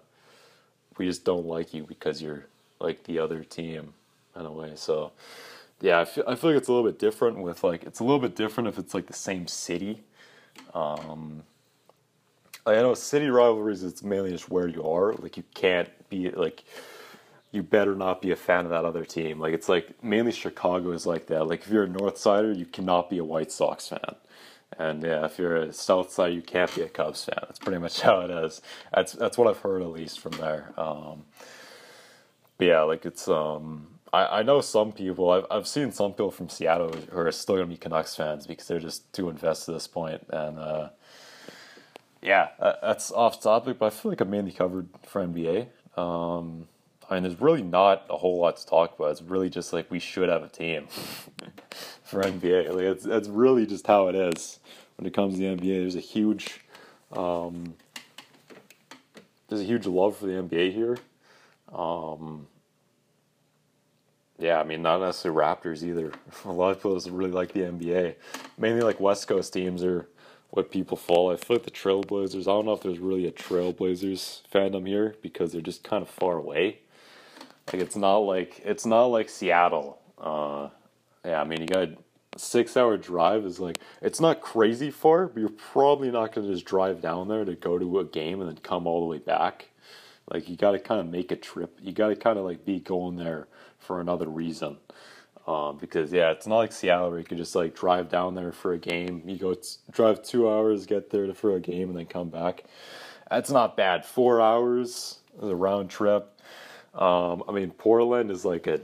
we 0.96 1.06
just 1.06 1.24
don't 1.24 1.46
like 1.46 1.74
you 1.74 1.84
because 1.84 2.22
you're 2.22 2.46
like 2.80 3.04
the 3.04 3.18
other 3.18 3.44
team 3.44 3.94
in 4.36 4.46
a 4.46 4.52
way. 4.52 4.72
So 4.76 5.12
yeah, 5.80 6.00
I 6.00 6.04
feel 6.04 6.24
I 6.26 6.34
feel 6.36 6.50
like 6.50 6.58
it's 6.58 6.68
a 6.68 6.72
little 6.72 6.88
bit 6.88 6.98
different 6.98 7.38
with 7.38 7.64
like 7.64 7.84
it's 7.84 8.00
a 8.00 8.04
little 8.04 8.20
bit 8.20 8.36
different 8.36 8.68
if 8.68 8.78
it's 8.78 8.94
like 8.94 9.06
the 9.06 9.12
same 9.12 9.46
city. 9.46 10.02
Um, 10.74 11.42
I 12.66 12.74
know 12.74 12.94
city 12.94 13.28
rivalries. 13.28 13.82
It's 13.82 14.02
mainly 14.02 14.30
just 14.30 14.50
where 14.50 14.68
you 14.68 14.84
are. 14.88 15.14
Like 15.14 15.36
you 15.36 15.44
can't 15.54 15.88
be 16.08 16.30
like 16.30 16.64
you 17.50 17.62
better 17.62 17.94
not 17.94 18.22
be 18.22 18.30
a 18.30 18.36
fan 18.36 18.64
of 18.64 18.70
that 18.70 18.84
other 18.84 19.04
team. 19.04 19.38
Like 19.40 19.52
it's 19.54 19.68
like 19.68 20.02
mainly 20.02 20.32
Chicago 20.32 20.92
is 20.92 21.06
like 21.06 21.26
that. 21.26 21.46
Like 21.46 21.62
if 21.62 21.70
you're 21.70 21.84
a 21.84 21.88
North 21.88 22.18
Sider, 22.18 22.52
you 22.52 22.66
cannot 22.66 23.10
be 23.10 23.18
a 23.18 23.24
White 23.24 23.52
Sox 23.52 23.88
fan. 23.88 24.16
And 24.78 25.02
yeah, 25.02 25.26
if 25.26 25.38
you're 25.38 25.56
a 25.56 25.72
South 25.72 26.10
Side, 26.10 26.32
you 26.32 26.40
can't 26.42 26.74
be 26.74 26.82
a 26.82 26.88
Cubs 26.88 27.24
fan. 27.24 27.38
That's 27.42 27.58
pretty 27.58 27.78
much 27.78 28.00
how 28.02 28.20
it 28.20 28.30
is. 28.30 28.62
That's 28.94 29.12
that's 29.12 29.36
what 29.36 29.48
I've 29.48 29.58
heard 29.58 29.82
at 29.82 29.90
least 29.90 30.20
from 30.20 30.32
there. 30.32 30.72
Um, 30.76 31.24
but 32.58 32.66
yeah, 32.66 32.82
like 32.82 33.04
it's 33.04 33.28
um, 33.28 33.88
I, 34.12 34.38
I 34.40 34.42
know 34.42 34.60
some 34.60 34.92
people. 34.92 35.30
I've 35.30 35.46
I've 35.50 35.66
seen 35.68 35.92
some 35.92 36.12
people 36.12 36.30
from 36.30 36.48
Seattle 36.48 36.92
who 37.10 37.18
are 37.18 37.32
still 37.32 37.56
gonna 37.56 37.66
be 37.66 37.76
Canucks 37.76 38.16
fans 38.16 38.46
because 38.46 38.66
they're 38.66 38.80
just 38.80 39.12
too 39.12 39.28
invested 39.28 39.72
at 39.72 39.74
this 39.74 39.88
point. 39.88 40.24
And 40.30 40.58
uh, 40.58 40.88
yeah, 42.22 42.48
that's 42.60 43.10
off 43.10 43.42
topic, 43.42 43.78
but 43.78 43.86
I 43.86 43.90
feel 43.90 44.12
like 44.12 44.22
I 44.22 44.24
mainly 44.24 44.52
covered 44.52 44.88
for 45.04 45.26
NBA. 45.26 45.68
Um, 45.98 46.68
I 47.10 47.14
mean, 47.14 47.24
there's 47.24 47.40
really 47.40 47.62
not 47.62 48.06
a 48.08 48.16
whole 48.16 48.38
lot 48.38 48.56
to 48.56 48.66
talk 48.66 48.94
about. 48.96 49.10
It's 49.10 49.22
really 49.22 49.50
just 49.50 49.72
like 49.72 49.90
we 49.90 49.98
should 49.98 50.28
have 50.28 50.42
a 50.42 50.48
team 50.48 50.86
for 52.04 52.22
NBA. 52.22 52.68
Like 52.68 52.84
it's 52.84 53.04
that's 53.04 53.28
really 53.28 53.66
just 53.66 53.86
how 53.86 54.08
it 54.08 54.14
is 54.14 54.60
when 54.96 55.06
it 55.06 55.12
comes 55.12 55.34
to 55.34 55.40
the 55.40 55.46
NBA. 55.46 55.80
There's 55.80 55.96
a 55.96 56.00
huge, 56.00 56.60
um, 57.12 57.74
there's 59.48 59.60
a 59.60 59.64
huge 59.64 59.86
love 59.86 60.16
for 60.16 60.26
the 60.26 60.32
NBA 60.32 60.72
here. 60.72 60.96
Um, 61.74 62.46
yeah, 64.38 64.60
I 64.60 64.64
mean, 64.64 64.82
not 64.82 65.00
necessarily 65.00 65.40
Raptors 65.40 65.82
either. 65.82 66.12
A 66.44 66.52
lot 66.52 66.70
of 66.70 66.78
people 66.78 66.98
really 67.16 67.30
like 67.30 67.52
the 67.52 67.60
NBA. 67.60 68.14
Mainly 68.58 68.82
like 68.82 69.00
West 69.00 69.28
Coast 69.28 69.52
teams 69.52 69.84
are 69.84 70.08
what 70.52 70.70
people 70.70 70.98
follow. 70.98 71.32
I 71.32 71.36
feel 71.36 71.56
like 71.56 71.64
the 71.64 71.70
Trailblazers. 71.70 72.42
I 72.42 72.44
don't 72.44 72.66
know 72.66 72.74
if 72.74 72.82
there's 72.82 72.98
really 72.98 73.26
a 73.26 73.32
Trailblazers 73.32 74.42
fandom 74.52 74.86
here 74.86 75.16
because 75.22 75.50
they're 75.50 75.62
just 75.62 75.82
kind 75.82 76.02
of 76.02 76.10
far 76.10 76.36
away. 76.36 76.80
Like 77.72 77.80
it's 77.80 77.96
not 77.96 78.18
like 78.18 78.60
it's 78.62 78.84
not 78.84 79.06
like 79.06 79.30
Seattle. 79.30 79.98
Uh, 80.18 80.68
yeah, 81.24 81.40
I 81.40 81.44
mean 81.44 81.62
you 81.62 81.66
got 81.66 81.88
a 81.88 81.96
six 82.36 82.76
hour 82.76 82.98
drive 82.98 83.46
is 83.46 83.60
like 83.60 83.78
it's 84.02 84.20
not 84.20 84.42
crazy 84.42 84.90
far, 84.90 85.26
but 85.26 85.40
you're 85.40 85.48
probably 85.48 86.10
not 86.10 86.34
gonna 86.34 86.48
just 86.48 86.66
drive 86.66 87.00
down 87.00 87.28
there 87.28 87.46
to 87.46 87.54
go 87.54 87.78
to 87.78 88.00
a 88.00 88.04
game 88.04 88.40
and 88.40 88.50
then 88.50 88.58
come 88.58 88.86
all 88.86 89.00
the 89.00 89.06
way 89.06 89.18
back. 89.18 89.70
Like 90.30 90.50
you 90.50 90.56
got 90.56 90.72
to 90.72 90.78
kind 90.78 91.00
of 91.00 91.06
make 91.08 91.32
a 91.32 91.36
trip. 91.36 91.78
You 91.80 91.92
got 91.92 92.08
to 92.08 92.16
kind 92.16 92.38
of 92.38 92.44
like 92.44 92.66
be 92.66 92.78
going 92.78 93.16
there 93.16 93.48
for 93.78 94.00
another 94.02 94.26
reason. 94.26 94.76
Um, 95.46 95.76
because 95.78 96.12
yeah, 96.12 96.30
it's 96.30 96.46
not 96.46 96.58
like 96.58 96.72
Seattle 96.72 97.10
where 97.10 97.18
you 97.18 97.24
could 97.24 97.38
just 97.38 97.54
like 97.56 97.74
drive 97.74 98.08
down 98.08 98.34
there 98.34 98.52
for 98.52 98.74
a 98.74 98.78
game. 98.78 99.22
You 99.26 99.36
go 99.36 99.54
t- 99.54 99.68
drive 99.90 100.22
two 100.22 100.48
hours, 100.48 100.86
get 100.86 101.10
there 101.10 101.32
for 101.34 101.56
a 101.56 101.60
game, 101.60 101.88
and 101.88 101.98
then 101.98 102.06
come 102.06 102.28
back. 102.28 102.64
That's 103.28 103.50
not 103.50 103.76
bad. 103.76 104.04
Four 104.04 104.40
hours 104.40 105.18
is 105.42 105.48
a 105.48 105.56
round 105.56 105.90
trip. 105.90 106.38
Um, 106.94 107.42
I 107.48 107.52
mean, 107.52 107.70
Portland 107.70 108.30
is 108.30 108.44
like 108.44 108.66
an 108.66 108.82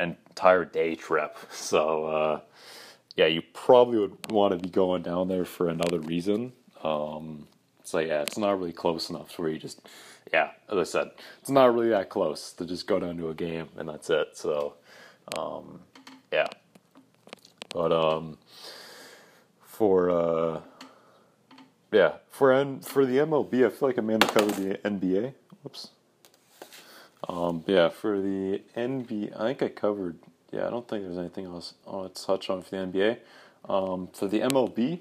entire 0.00 0.64
day 0.64 0.94
trip. 0.94 1.36
So, 1.52 2.06
uh, 2.06 2.40
yeah, 3.16 3.26
you 3.26 3.42
probably 3.52 3.98
would 3.98 4.30
want 4.30 4.52
to 4.52 4.58
be 4.58 4.68
going 4.68 5.02
down 5.02 5.28
there 5.28 5.44
for 5.44 5.68
another 5.68 6.00
reason. 6.00 6.52
Um, 6.82 7.48
so, 7.82 7.98
yeah, 7.98 8.22
it's 8.22 8.38
not 8.38 8.58
really 8.58 8.72
close 8.72 9.10
enough 9.10 9.34
to 9.36 9.42
where 9.42 9.50
you 9.50 9.58
just, 9.58 9.80
yeah, 10.32 10.50
as 10.70 10.78
I 10.78 10.82
said, 10.84 11.10
it's 11.40 11.50
not 11.50 11.74
really 11.74 11.90
that 11.90 12.08
close 12.08 12.52
to 12.54 12.64
just 12.66 12.86
go 12.86 12.98
down 12.98 13.16
to 13.18 13.28
a 13.30 13.34
game 13.34 13.68
and 13.76 13.88
that's 13.88 14.10
it. 14.10 14.36
So, 14.36 14.74
um, 15.36 15.80
yeah. 16.32 16.48
But, 17.72 17.92
um, 17.92 18.38
for, 19.62 20.10
uh, 20.10 20.60
yeah, 21.92 22.12
for 22.30 22.52
N- 22.52 22.80
for 22.80 23.06
the 23.06 23.18
MLB, 23.18 23.64
I 23.64 23.70
feel 23.70 23.88
like 23.88 23.98
I'm 23.98 24.06
gonna 24.06 24.26
cover 24.26 24.50
the 24.50 24.78
NBA. 24.84 25.34
Whoops. 25.62 25.88
Um, 27.28 27.64
yeah, 27.66 27.88
for 27.88 28.20
the 28.20 28.62
NBA, 28.76 29.38
I 29.38 29.46
think 29.46 29.62
I 29.62 29.68
covered. 29.68 30.18
Yeah, 30.52 30.66
I 30.66 30.70
don't 30.70 30.86
think 30.86 31.04
there's 31.04 31.18
anything 31.18 31.46
else 31.46 31.74
I 31.86 31.90
want 31.90 32.14
to 32.14 32.24
touch 32.26 32.50
on 32.50 32.62
for 32.62 32.70
the 32.70 32.76
NBA. 32.76 33.18
Um, 33.68 34.08
for 34.12 34.28
the 34.28 34.40
MLB, 34.40 35.00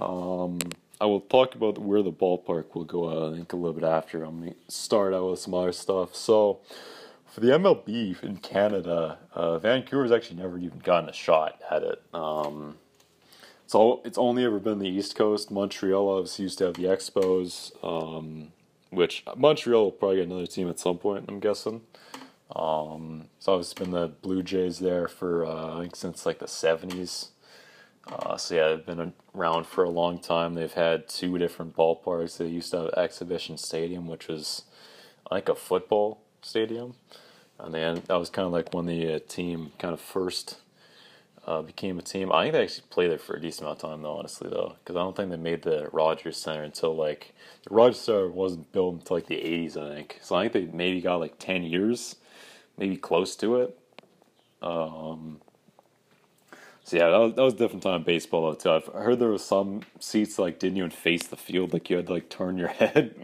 um, 0.00 0.58
I 1.00 1.06
will 1.06 1.20
talk 1.20 1.54
about 1.54 1.78
where 1.78 2.02
the 2.02 2.12
ballpark 2.12 2.74
will 2.74 2.84
go. 2.84 3.30
I 3.32 3.36
think 3.36 3.52
a 3.52 3.56
little 3.56 3.74
bit 3.74 3.84
after. 3.84 4.24
I'm 4.24 4.40
gonna 4.40 4.54
start 4.68 5.14
out 5.14 5.30
with 5.30 5.40
some 5.40 5.54
other 5.54 5.72
stuff. 5.72 6.14
So, 6.14 6.60
for 7.30 7.40
the 7.40 7.48
MLB 7.48 8.22
in 8.22 8.38
Canada, 8.38 9.18
uh, 9.34 9.58
Vancouver's 9.58 10.12
actually 10.12 10.40
never 10.40 10.58
even 10.58 10.78
gotten 10.78 11.08
a 11.08 11.12
shot 11.12 11.60
at 11.70 11.82
it. 11.82 12.02
Um, 12.12 12.76
so 13.66 14.00
it's 14.04 14.18
only 14.18 14.44
ever 14.44 14.58
been 14.58 14.78
the 14.78 14.88
East 14.88 15.14
Coast. 15.14 15.50
Montreal 15.50 16.08
obviously 16.08 16.44
used 16.44 16.58
to 16.58 16.64
have 16.64 16.74
the 16.74 16.84
Expos. 16.84 17.72
Um, 17.84 18.52
which 18.90 19.24
Montreal 19.36 19.84
will 19.84 19.92
probably 19.92 20.16
get 20.16 20.26
another 20.26 20.46
team 20.46 20.68
at 20.68 20.78
some 20.78 20.98
point. 20.98 21.26
I'm 21.28 21.40
guessing. 21.40 21.82
Um, 22.54 23.28
it's 23.36 23.48
obviously 23.48 23.84
been 23.84 23.92
the 23.92 24.08
Blue 24.08 24.42
Jays 24.42 24.78
there 24.78 25.08
for 25.08 25.44
uh, 25.44 25.76
I 25.76 25.80
think 25.82 25.96
since 25.96 26.24
like 26.24 26.38
the 26.38 26.46
'70s. 26.46 27.28
Uh, 28.10 28.38
so 28.38 28.54
yeah, 28.54 28.68
they've 28.68 28.86
been 28.86 29.12
around 29.34 29.66
for 29.66 29.84
a 29.84 29.90
long 29.90 30.18
time. 30.18 30.54
They've 30.54 30.72
had 30.72 31.08
two 31.08 31.36
different 31.36 31.76
ballparks. 31.76 32.38
They 32.38 32.46
used 32.46 32.70
to 32.70 32.78
have 32.78 32.94
Exhibition 32.94 33.58
Stadium, 33.58 34.06
which 34.06 34.28
was 34.28 34.62
like 35.30 35.50
a 35.50 35.54
football 35.54 36.22
stadium, 36.42 36.94
and 37.58 37.74
then 37.74 38.02
that 38.06 38.16
was 38.16 38.30
kind 38.30 38.46
of 38.46 38.52
like 38.52 38.72
when 38.72 38.86
the 38.86 39.14
uh, 39.14 39.18
team 39.28 39.72
kind 39.78 39.94
of 39.94 40.00
first 40.00 40.58
uh, 41.46 41.62
became 41.62 41.98
a 41.98 42.02
team. 42.02 42.30
I 42.30 42.44
think 42.44 42.52
they 42.52 42.62
actually 42.62 42.84
played 42.90 43.10
there 43.10 43.18
for 43.18 43.34
a 43.34 43.40
decent 43.40 43.62
amount 43.62 43.82
of 43.82 43.90
time, 43.90 44.02
though. 44.02 44.18
Honestly, 44.18 44.50
though, 44.50 44.76
because 44.78 44.96
I 44.96 45.00
don't 45.00 45.16
think 45.16 45.30
they 45.30 45.36
made 45.36 45.62
the 45.62 45.88
Rogers 45.92 46.36
Center 46.36 46.62
until 46.62 46.94
like 46.94 47.32
the 47.66 47.74
Rogers 47.74 48.00
Center 48.00 48.28
wasn't 48.28 48.70
built 48.72 48.94
until 48.96 49.16
like 49.16 49.26
the 49.26 49.36
'80s, 49.36 49.76
I 49.76 49.94
think. 49.94 50.18
So 50.20 50.36
I 50.36 50.48
think 50.48 50.52
they 50.52 50.76
maybe 50.76 51.00
got 51.00 51.20
like 51.20 51.38
ten 51.38 51.62
years, 51.62 52.16
maybe 52.76 52.96
close 52.96 53.34
to 53.36 53.56
it. 53.56 53.78
Um, 54.60 55.40
so 56.88 56.96
yeah, 56.96 57.10
that 57.10 57.18
was, 57.18 57.34
that 57.34 57.42
was 57.42 57.54
different 57.54 57.84
time 57.84 58.04
baseball 58.04 58.50
though 58.50 58.54
too. 58.54 58.72
I've 58.72 58.94
heard 59.02 59.18
there 59.20 59.28
was 59.28 59.44
some 59.44 59.82
seats 60.00 60.36
that, 60.36 60.42
like 60.42 60.58
didn't 60.60 60.78
even 60.78 60.90
face 60.90 61.26
the 61.26 61.36
field, 61.36 61.74
like 61.74 61.90
you 61.90 61.96
had 61.98 62.08
to 62.08 62.14
like 62.14 62.30
turn 62.30 62.58
your 62.58 62.68
head. 62.70 63.14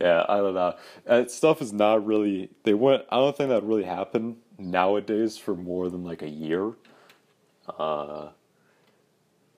yeah, 0.00 0.24
I 0.28 0.38
don't 0.38 0.54
know. 0.54 0.74
That 1.06 1.30
stuff 1.30 1.62
is 1.62 1.72
not 1.72 2.06
really. 2.06 2.50
They 2.64 2.74
went. 2.74 3.04
I 3.10 3.16
don't 3.16 3.36
think 3.36 3.50
that 3.50 3.64
really 3.64 3.84
happened 3.84 4.38
nowadays 4.58 5.38
for 5.38 5.54
more 5.56 5.90
than 5.90 6.04
like 6.04 6.22
a 6.22 6.30
year 6.30 6.74
uh, 7.78 8.30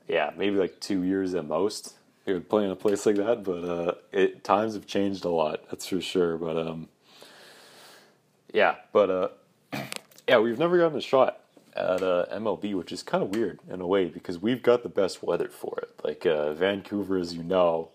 yeah, 0.08 0.30
maybe 0.36 0.56
like 0.56 0.80
two 0.80 1.02
years 1.04 1.34
at 1.34 1.46
most. 1.46 1.94
You 2.26 2.34
would 2.34 2.48
play 2.48 2.64
in 2.64 2.70
a 2.70 2.76
place 2.76 3.06
like 3.06 3.16
that, 3.16 3.44
but 3.44 3.64
uh, 3.64 3.94
it 4.12 4.44
times 4.44 4.74
have 4.74 4.86
changed 4.86 5.24
a 5.24 5.30
lot. 5.30 5.62
That's 5.70 5.86
for 5.86 6.00
sure. 6.00 6.36
But 6.38 6.58
um, 6.58 6.88
yeah, 8.52 8.76
but 8.92 9.10
uh, 9.10 9.28
yeah, 10.28 10.38
we've 10.38 10.58
never 10.58 10.78
gotten 10.78 10.98
a 10.98 11.02
shot 11.02 11.40
at 11.76 12.02
uh, 12.02 12.26
MLB, 12.32 12.74
which 12.74 12.92
is 12.92 13.02
kind 13.02 13.22
of 13.22 13.34
weird 13.34 13.60
in 13.70 13.80
a 13.80 13.86
way 13.86 14.06
because 14.06 14.38
we've 14.38 14.62
got 14.62 14.82
the 14.82 14.88
best 14.88 15.22
weather 15.22 15.48
for 15.48 15.78
it. 15.82 15.90
Like 16.02 16.24
uh, 16.26 16.54
Vancouver, 16.54 17.18
as 17.18 17.34
you 17.34 17.42
know, 17.42 17.90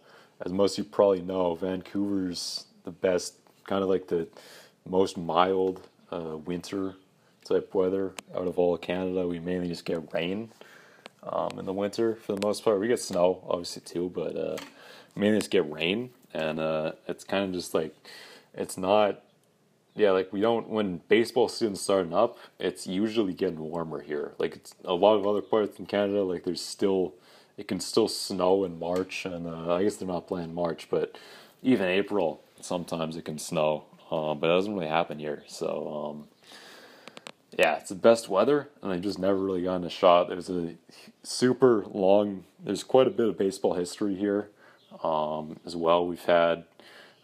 as 0.45 0.51
most 0.51 0.77
you 0.77 0.83
probably 0.83 1.21
know, 1.21 1.55
Vancouver's 1.55 2.65
the 2.83 2.91
best, 2.91 3.35
kind 3.65 3.83
of 3.83 3.89
like 3.89 4.07
the 4.07 4.27
most 4.88 5.17
mild 5.17 5.88
uh, 6.11 6.38
winter 6.38 6.95
type 7.45 7.73
weather 7.73 8.13
out 8.35 8.47
of 8.47 8.59
all 8.59 8.75
of 8.75 8.81
Canada. 8.81 9.27
We 9.27 9.39
mainly 9.39 9.67
just 9.67 9.85
get 9.85 10.13
rain 10.13 10.51
um, 11.23 11.57
in 11.57 11.65
the 11.65 11.73
winter 11.73 12.15
for 12.15 12.35
the 12.35 12.45
most 12.45 12.63
part. 12.63 12.79
We 12.79 12.88
get 12.88 13.00
snow, 13.00 13.43
obviously, 13.47 13.81
too, 13.81 14.11
but 14.13 14.35
uh, 14.35 14.57
mainly 15.15 15.39
just 15.39 15.51
get 15.51 15.69
rain. 15.71 16.11
and 16.33 16.59
uh, 16.59 16.93
it's 17.07 17.23
kind 17.23 17.45
of 17.45 17.53
just 17.53 17.73
like 17.73 17.95
it's 18.53 18.77
not. 18.77 19.23
Yeah, 19.95 20.12
like 20.12 20.31
we 20.31 20.39
don't 20.39 20.69
when 20.69 21.01
baseball 21.10 21.50
season's 21.50 21.81
starting 21.81 22.13
up, 22.13 22.38
it's 22.60 22.88
usually 22.88 23.33
getting 23.33 23.60
warmer 23.60 24.01
here. 24.01 24.33
Like 24.38 24.55
it's 24.55 24.74
a 24.86 24.93
lot 24.93 25.15
of 25.15 25.27
other 25.27 25.41
parts 25.41 25.79
in 25.79 25.86
Canada, 25.86 26.24
like 26.24 26.45
there's 26.45 26.62
still 26.62 27.13
it 27.57 27.67
can 27.67 27.79
still 27.79 28.07
snow 28.07 28.63
in 28.63 28.79
March, 28.79 29.25
and 29.25 29.45
uh, 29.48 29.75
I 29.75 29.83
guess 29.83 29.98
they're 29.98 30.07
not 30.07 30.27
playing 30.27 30.53
March, 30.53 30.88
but 30.89 31.17
even 31.62 31.88
April 31.88 32.41
sometimes 32.62 33.17
it 33.17 33.25
can 33.25 33.38
snow. 33.38 33.83
Um, 34.10 34.39
but 34.39 34.48
it 34.50 34.53
doesn't 34.53 34.74
really 34.74 34.88
happen 34.88 35.19
here, 35.19 35.43
so 35.48 36.12
um, 36.12 36.27
yeah, 37.57 37.75
it's 37.75 37.89
the 37.89 37.95
best 37.95 38.29
weather, 38.29 38.69
and 38.81 38.91
I 38.91 38.98
just 38.98 39.19
never 39.19 39.38
really 39.38 39.63
gotten 39.63 39.86
a 39.86 39.89
shot. 39.89 40.29
There's 40.29 40.50
a 40.50 40.75
super 41.24 41.86
long. 41.91 42.45
There's 42.63 42.83
quite 42.83 43.07
a 43.07 43.12
bit 43.12 43.27
of 43.27 43.38
baseball 43.38 43.74
history 43.74 44.15
here 44.15 44.50
um, 45.03 45.60
as 45.65 45.75
well. 45.75 46.05
We've 46.05 46.24
had 46.24 46.63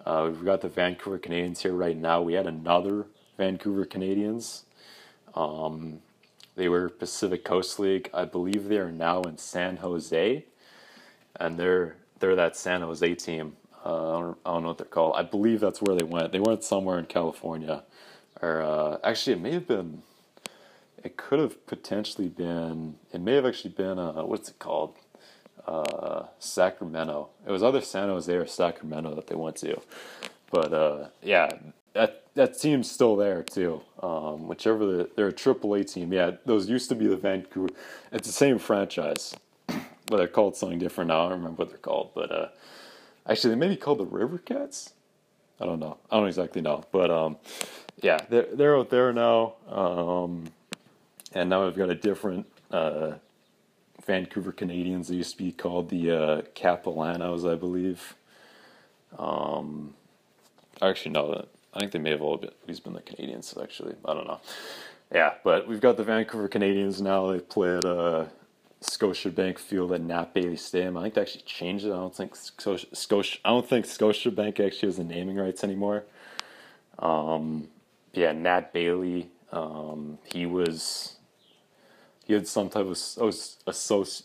uh, 0.08 0.30
we've 0.32 0.46
got 0.46 0.62
the 0.62 0.70
Vancouver 0.70 1.18
Canadians 1.18 1.62
here 1.62 1.74
right 1.74 1.98
now. 1.98 2.22
We 2.22 2.34
had 2.34 2.48
another 2.48 3.08
Vancouver 3.38 3.84
Canadians. 3.84 4.64
Um, 5.36 6.00
they 6.56 6.70
were 6.70 6.88
Pacific 6.88 7.44
Coast 7.44 7.78
League. 7.78 8.10
I 8.14 8.24
believe 8.24 8.70
they 8.70 8.78
are 8.78 8.92
now 8.92 9.22
in 9.24 9.38
San 9.38 9.78
Jose, 9.78 10.46
and 11.36 11.60
they're 11.60 11.98
they're 12.20 12.38
that 12.38 12.56
San 12.56 12.82
Jose 12.82 13.16
team. 13.16 13.58
Uh, 13.86 14.18
I, 14.18 14.22
don't, 14.22 14.38
I 14.46 14.54
don't 14.54 14.62
know 14.64 14.68
what 14.70 14.78
they're 14.78 14.88
called. 14.88 15.16
I 15.18 15.24
believe 15.24 15.60
that's 15.60 15.82
where 15.82 15.96
they 15.96 16.06
went. 16.06 16.32
They 16.32 16.40
went 16.40 16.64
somewhere 16.64 16.98
in 17.00 17.06
California, 17.06 17.84
or 18.42 18.62
uh, 18.62 18.98
actually, 19.04 19.34
it 19.34 19.42
may 19.42 19.52
have 19.52 19.68
been 19.68 20.04
it 21.04 21.18
could 21.18 21.40
have 21.40 21.66
potentially 21.68 22.28
been. 22.28 22.96
It 23.14 23.22
may 23.22 23.36
have 23.36 23.46
actually 23.46 23.72
been. 23.72 24.00
Uh, 24.00 24.24
what's 24.24 24.50
it 24.50 24.60
called? 24.60 24.96
Uh, 25.68 26.28
Sacramento. 26.40 27.30
It 27.46 27.52
was 27.52 27.62
either 27.62 27.82
San 27.82 28.08
Jose 28.08 28.34
or 28.34 28.48
Sacramento 28.48 29.14
that 29.16 29.28
they 29.28 29.36
went 29.36 29.58
to. 29.58 29.82
But 30.50 30.74
uh, 30.74 31.08
yeah, 31.22 31.50
that 31.94 32.24
that 32.36 32.58
team's 32.58 32.90
still 32.90 33.16
there 33.16 33.44
too. 33.44 33.82
Um, 34.02 34.48
whichever 34.48 34.86
the, 34.86 35.10
they're 35.16 35.28
a 35.28 35.34
Triple 35.34 35.74
A 35.74 35.84
team. 35.84 36.14
Yeah, 36.14 36.32
those 36.46 36.70
used 36.70 36.90
to 36.90 36.96
be 36.96 37.08
the 37.08 37.18
Vancouver. 37.18 37.70
It's 38.12 38.28
the 38.28 38.34
same 38.34 38.60
franchise, 38.60 39.36
but 39.68 40.18
they're 40.18 40.28
called 40.28 40.56
something 40.56 40.80
different 40.80 41.10
now. 41.10 41.26
I 41.26 41.30
don't 41.30 41.40
remember 41.40 41.64
what 41.64 41.70
they're 41.70 41.78
called. 41.78 42.12
But 42.16 42.32
uh, 42.32 42.48
actually, 43.28 43.50
they 43.56 43.60
may 43.60 43.68
be 43.68 43.76
called 43.76 43.98
the 43.98 44.06
River 44.06 44.38
Cats. 44.38 44.94
I 45.60 45.66
don't 45.66 45.80
know. 45.80 45.98
I 46.12 46.18
don't 46.18 46.28
exactly 46.28 46.62
know. 46.62 46.86
But 46.92 47.12
um, 47.12 47.38
yeah, 48.02 48.20
they're 48.30 48.48
they're 48.54 48.78
out 48.78 48.90
there 48.90 49.12
now. 49.12 49.56
Um, 49.68 50.46
and 51.34 51.50
now 51.50 51.66
we've 51.66 51.76
got 51.76 51.90
a 51.90 51.96
different 51.96 52.46
uh, 52.72 53.14
Vancouver 54.08 54.52
Canadians. 54.52 55.10
They 55.10 55.16
used 55.16 55.38
to 55.38 55.44
be 55.44 55.52
called 55.52 55.90
the 55.90 56.12
uh, 56.12 56.42
I 57.46 57.56
believe. 57.56 58.16
Um, 59.20 59.94
actually, 60.82 61.12
no, 61.12 61.46
I 61.74 61.80
think 61.80 61.92
they 61.92 62.00
may 62.00 62.12
have 62.12 62.22
always 62.22 62.80
been 62.80 62.94
the 62.94 63.02
Canadians. 63.02 63.54
Actually, 63.62 63.96
I 64.06 64.14
don't 64.14 64.26
know. 64.26 64.40
Yeah, 65.14 65.36
but 65.44 65.68
we've 65.68 65.82
got 65.82 65.98
the 65.98 66.04
Vancouver 66.04 66.48
Canadians 66.48 67.02
now. 67.02 67.32
They 67.32 67.40
play 67.40 67.78
at 67.78 67.86
uh, 67.86 68.26
Scotiabank 68.82 69.60
Field 69.60 69.92
at 69.92 70.02
Nat 70.02 70.34
Bailey 70.34 70.58
Stadium. 70.58 70.98
I 70.98 71.04
think 71.04 71.16
they 71.16 71.22
actually 71.22 71.44
changed 71.44 71.86
it. 71.86 71.92
I 71.92 71.98
don't 71.98 72.16
think 72.16 72.36
Scotia, 72.36 72.88
Scotia 72.94 73.40
I 73.46 73.50
don't 73.50 73.68
think 73.68 73.86
Scotiabank 73.86 74.60
actually 74.60 74.88
has 74.88 74.98
the 74.98 75.04
naming 75.04 75.36
rights 75.36 75.64
anymore. 75.64 76.04
Um, 77.00 77.68
yeah, 78.14 78.32
Nat 78.32 78.74
Bailey. 78.74 79.30
Um, 79.52 80.18
he 80.26 80.46
was 80.46 81.17
he 82.28 82.34
had 82.34 82.48
some 82.48 82.70
type 82.70 82.86
of 82.86 82.92
associ- 82.92 84.24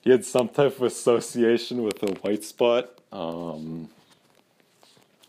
he 0.00 0.10
had 0.10 0.24
some 0.24 0.48
type 0.48 0.76
of 0.76 0.82
association 0.82 1.82
with 1.82 2.00
the 2.00 2.12
white 2.22 2.42
spot, 2.42 2.98
um, 3.12 3.88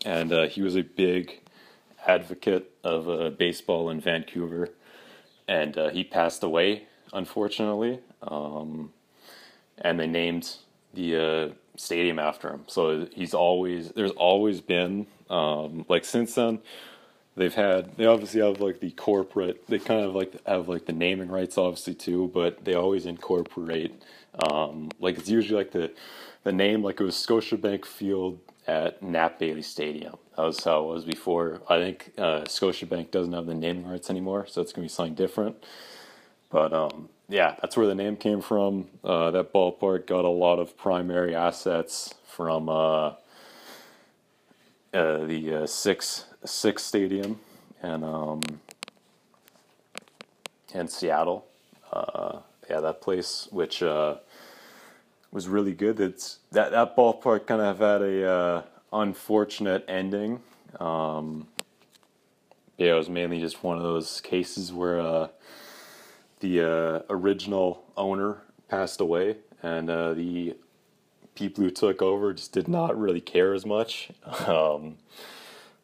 and 0.04 0.32
uh, 0.32 0.46
he 0.46 0.62
was 0.62 0.74
a 0.76 0.82
big 0.82 1.40
advocate 2.06 2.70
of 2.82 3.08
uh, 3.08 3.30
baseball 3.30 3.90
in 3.90 4.00
Vancouver, 4.00 4.70
and 5.46 5.76
uh, 5.76 5.90
he 5.90 6.02
passed 6.02 6.42
away 6.42 6.86
unfortunately, 7.14 8.00
um, 8.22 8.92
and 9.78 9.98
they 9.98 10.06
named 10.06 10.56
the 10.92 11.16
uh, 11.16 11.48
stadium 11.76 12.18
after 12.18 12.50
him. 12.50 12.64
So 12.66 13.06
he's 13.14 13.32
always 13.32 13.90
there's 13.90 14.10
always 14.12 14.60
been 14.60 15.06
um, 15.30 15.86
like 15.88 16.04
since 16.04 16.34
then 16.34 16.60
they've 17.36 17.54
had 17.54 17.96
they 17.96 18.06
obviously 18.06 18.40
have 18.40 18.60
like 18.60 18.80
the 18.80 18.90
corporate 18.92 19.66
they 19.68 19.78
kind 19.78 20.04
of 20.04 20.14
like 20.14 20.34
have 20.46 20.68
like 20.68 20.86
the 20.86 20.92
naming 20.92 21.28
rights 21.28 21.58
obviously 21.58 21.94
too 21.94 22.30
but 22.32 22.64
they 22.64 22.74
always 22.74 23.06
incorporate 23.06 24.02
um, 24.50 24.90
like 25.00 25.16
it's 25.18 25.28
usually 25.28 25.58
like 25.58 25.72
the 25.72 25.92
the 26.42 26.52
name 26.52 26.82
like 26.82 27.00
it 27.00 27.04
was 27.04 27.14
Scotiabank 27.14 27.84
Field 27.84 28.38
at 28.66 29.02
Nat 29.02 29.38
Bailey 29.38 29.62
Stadium. 29.62 30.16
That 30.36 30.42
was 30.42 30.62
how 30.64 30.84
it 30.84 30.86
was 30.86 31.04
before. 31.04 31.62
I 31.68 31.78
think 31.78 32.12
uh, 32.18 32.42
Scotiabank 32.42 33.10
doesn't 33.10 33.32
have 33.32 33.46
the 33.46 33.54
naming 33.54 33.86
rights 33.86 34.10
anymore 34.10 34.46
so 34.46 34.60
it's 34.60 34.72
gonna 34.72 34.84
be 34.84 34.88
something 34.88 35.14
different. 35.14 35.56
But 36.50 36.72
um, 36.72 37.08
yeah 37.28 37.56
that's 37.60 37.76
where 37.76 37.86
the 37.86 37.94
name 37.94 38.16
came 38.16 38.40
from. 38.40 38.88
Uh, 39.02 39.30
that 39.30 39.52
ballpark 39.52 40.06
got 40.06 40.24
a 40.24 40.28
lot 40.28 40.58
of 40.58 40.76
primary 40.76 41.34
assets 41.34 42.14
from 42.26 42.68
uh, 42.68 43.12
uh 44.92 45.24
the 45.24 45.62
uh, 45.62 45.66
six 45.66 46.24
Sicks' 46.44 46.82
Stadium 46.82 47.38
and 47.82 48.04
um, 48.04 48.40
in 50.72 50.88
Seattle. 50.88 51.46
Uh, 51.92 52.40
yeah, 52.68 52.80
that 52.80 53.00
place, 53.00 53.48
which 53.50 53.82
uh, 53.82 54.16
was 55.30 55.48
really 55.48 55.72
good. 55.72 56.00
It's 56.00 56.38
that 56.52 56.70
that 56.72 56.96
ballpark 56.96 57.46
kind 57.46 57.60
of 57.60 57.78
had 57.78 58.02
a 58.02 58.30
uh, 58.30 58.62
unfortunate 58.92 59.84
ending. 59.88 60.40
Um, 60.80 61.48
yeah, 62.76 62.92
it 62.92 62.98
was 62.98 63.08
mainly 63.08 63.40
just 63.40 63.62
one 63.62 63.76
of 63.76 63.82
those 63.82 64.20
cases 64.20 64.72
where 64.72 65.00
uh, 65.00 65.28
the 66.40 66.60
uh, 66.60 67.00
original 67.10 67.84
owner 67.96 68.38
passed 68.68 69.00
away, 69.00 69.36
and 69.62 69.88
uh, 69.88 70.14
the 70.14 70.56
people 71.34 71.64
who 71.64 71.70
took 71.70 72.02
over 72.02 72.32
just 72.32 72.52
did 72.52 72.68
not 72.68 72.98
really 72.98 73.20
care 73.20 73.54
as 73.54 73.64
much. 73.66 74.10
Um, 74.48 74.96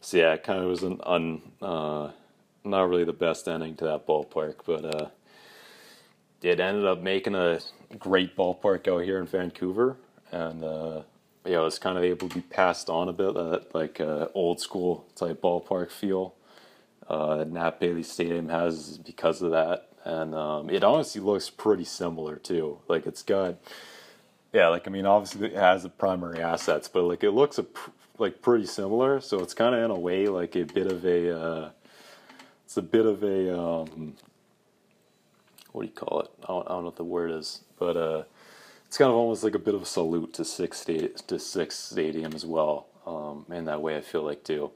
so 0.00 0.16
yeah, 0.16 0.34
it 0.34 0.42
kind 0.42 0.60
of 0.60 0.68
was 0.68 0.82
an 0.82 1.00
un, 1.04 1.42
uh, 1.60 2.10
not 2.64 2.88
really 2.88 3.04
the 3.04 3.12
best 3.12 3.48
ending 3.48 3.76
to 3.76 3.84
that 3.84 4.06
ballpark, 4.06 4.56
but 4.66 4.84
uh, 4.84 5.08
it 6.42 6.60
ended 6.60 6.86
up 6.86 7.00
making 7.00 7.34
a 7.34 7.60
great 7.98 8.36
ballpark 8.36 8.88
out 8.88 9.04
here 9.04 9.18
in 9.18 9.26
Vancouver, 9.26 9.96
and 10.32 10.64
uh, 10.64 11.02
yeah, 11.44 11.58
it 11.58 11.62
was 11.64 11.78
kind 11.78 11.98
of 11.98 12.04
able 12.04 12.28
to 12.28 12.34
be 12.36 12.40
passed 12.42 12.88
on 12.88 13.08
a 13.08 13.12
bit, 13.12 13.34
that 13.34 13.74
like 13.74 14.00
uh, 14.00 14.28
old 14.34 14.60
school 14.60 15.04
type 15.14 15.40
ballpark 15.42 15.90
feel. 15.90 16.34
Uh, 17.08 17.44
Nat 17.48 17.80
Bailey 17.80 18.04
Stadium 18.04 18.48
has 18.48 18.98
because 18.98 19.42
of 19.42 19.50
that, 19.50 19.88
and 20.04 20.34
um, 20.34 20.70
it 20.70 20.84
honestly 20.84 21.20
looks 21.20 21.50
pretty 21.50 21.84
similar 21.84 22.36
too. 22.36 22.78
Like 22.88 23.06
it's 23.06 23.22
got, 23.22 23.56
yeah, 24.52 24.68
like 24.68 24.86
I 24.86 24.90
mean, 24.90 25.06
obviously 25.06 25.48
it 25.48 25.56
has 25.56 25.82
the 25.82 25.88
primary 25.88 26.40
assets, 26.40 26.88
but 26.88 27.02
like 27.04 27.24
it 27.24 27.32
looks 27.32 27.58
a 27.58 27.64
pr- 27.64 27.90
like 28.20 28.42
pretty 28.42 28.66
similar. 28.66 29.20
So 29.20 29.40
it's 29.40 29.54
kind 29.54 29.74
of 29.74 29.82
in 29.82 29.90
a 29.90 29.98
way 29.98 30.26
like 30.26 30.56
a 30.56 30.64
bit 30.64 30.86
of 30.86 31.04
a 31.04 31.38
uh, 31.38 31.70
it's 32.64 32.76
a 32.76 32.82
bit 32.82 33.06
of 33.06 33.22
a 33.22 33.58
um, 33.58 34.14
what 35.72 35.82
do 35.82 35.88
you 35.88 35.94
call 35.94 36.20
it? 36.20 36.30
I 36.44 36.46
don't, 36.48 36.66
I 36.66 36.68
don't, 36.72 36.82
know 36.82 36.86
what 36.86 36.96
the 36.96 37.04
word 37.04 37.30
is, 37.30 37.60
but 37.78 37.96
uh, 37.96 38.22
it's 38.86 38.98
kind 38.98 39.10
of 39.10 39.16
almost 39.16 39.44
like 39.44 39.54
a 39.54 39.58
bit 39.58 39.74
of 39.74 39.82
a 39.82 39.86
salute 39.86 40.34
to 40.34 40.44
six 40.44 40.78
sta- 40.80 41.16
to 41.26 41.38
Sicks' 41.38 41.78
Stadium 41.78 42.34
as 42.34 42.44
well. 42.44 42.86
Um, 43.06 43.46
in 43.50 43.64
that 43.64 43.80
way, 43.80 43.96
I 43.96 44.02
feel 44.02 44.22
like 44.22 44.44
too. 44.44 44.70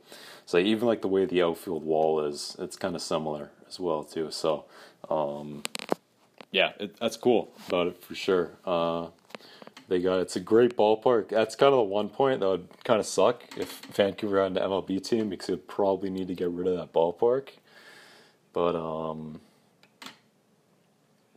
So 0.47 0.59
even 0.59 0.89
like 0.89 1.03
the 1.03 1.09
way 1.09 1.25
the 1.25 1.43
outfield 1.43 1.85
wall 1.85 2.25
is, 2.25 2.57
it's 2.59 2.77
kind 2.77 2.95
of 2.95 3.03
similar 3.03 3.51
as 3.69 3.79
well 3.79 4.03
too. 4.03 4.31
So 4.31 4.65
um, 5.11 5.63
yeah, 6.51 6.73
it, 6.79 6.97
that's 6.99 7.17
cool 7.17 7.53
about 7.69 7.89
it 7.89 8.03
for 8.03 8.15
sure. 8.15 8.53
Uh, 8.65 9.09
they 9.89 10.01
got 10.01 10.21
it's 10.21 10.37
a 10.37 10.41
great 10.41 10.77
ballpark. 10.77 11.29
That's 11.29 11.57
kind 11.57 11.73
of 11.73 11.79
the 11.79 11.83
one 11.85 12.09
point 12.09 12.41
that 12.41 12.49
would 12.49 12.69
kind 12.85 13.01
of 13.01 13.07
suck 13.07 13.43
if 13.57 13.81
Vancouver 13.87 14.43
had 14.43 14.57
an 14.57 14.63
MLB 14.63 15.03
team 15.07 15.29
because 15.29 15.49
they'd 15.49 15.69
probably 15.69 16.11
need 16.11 16.29
to 16.29 16.35
get 16.35 16.51
rid 16.51 16.67
of 16.67 16.77
that 16.77 16.93
ballpark. 16.93 17.51
But 18.53 18.77
um, 18.77 19.41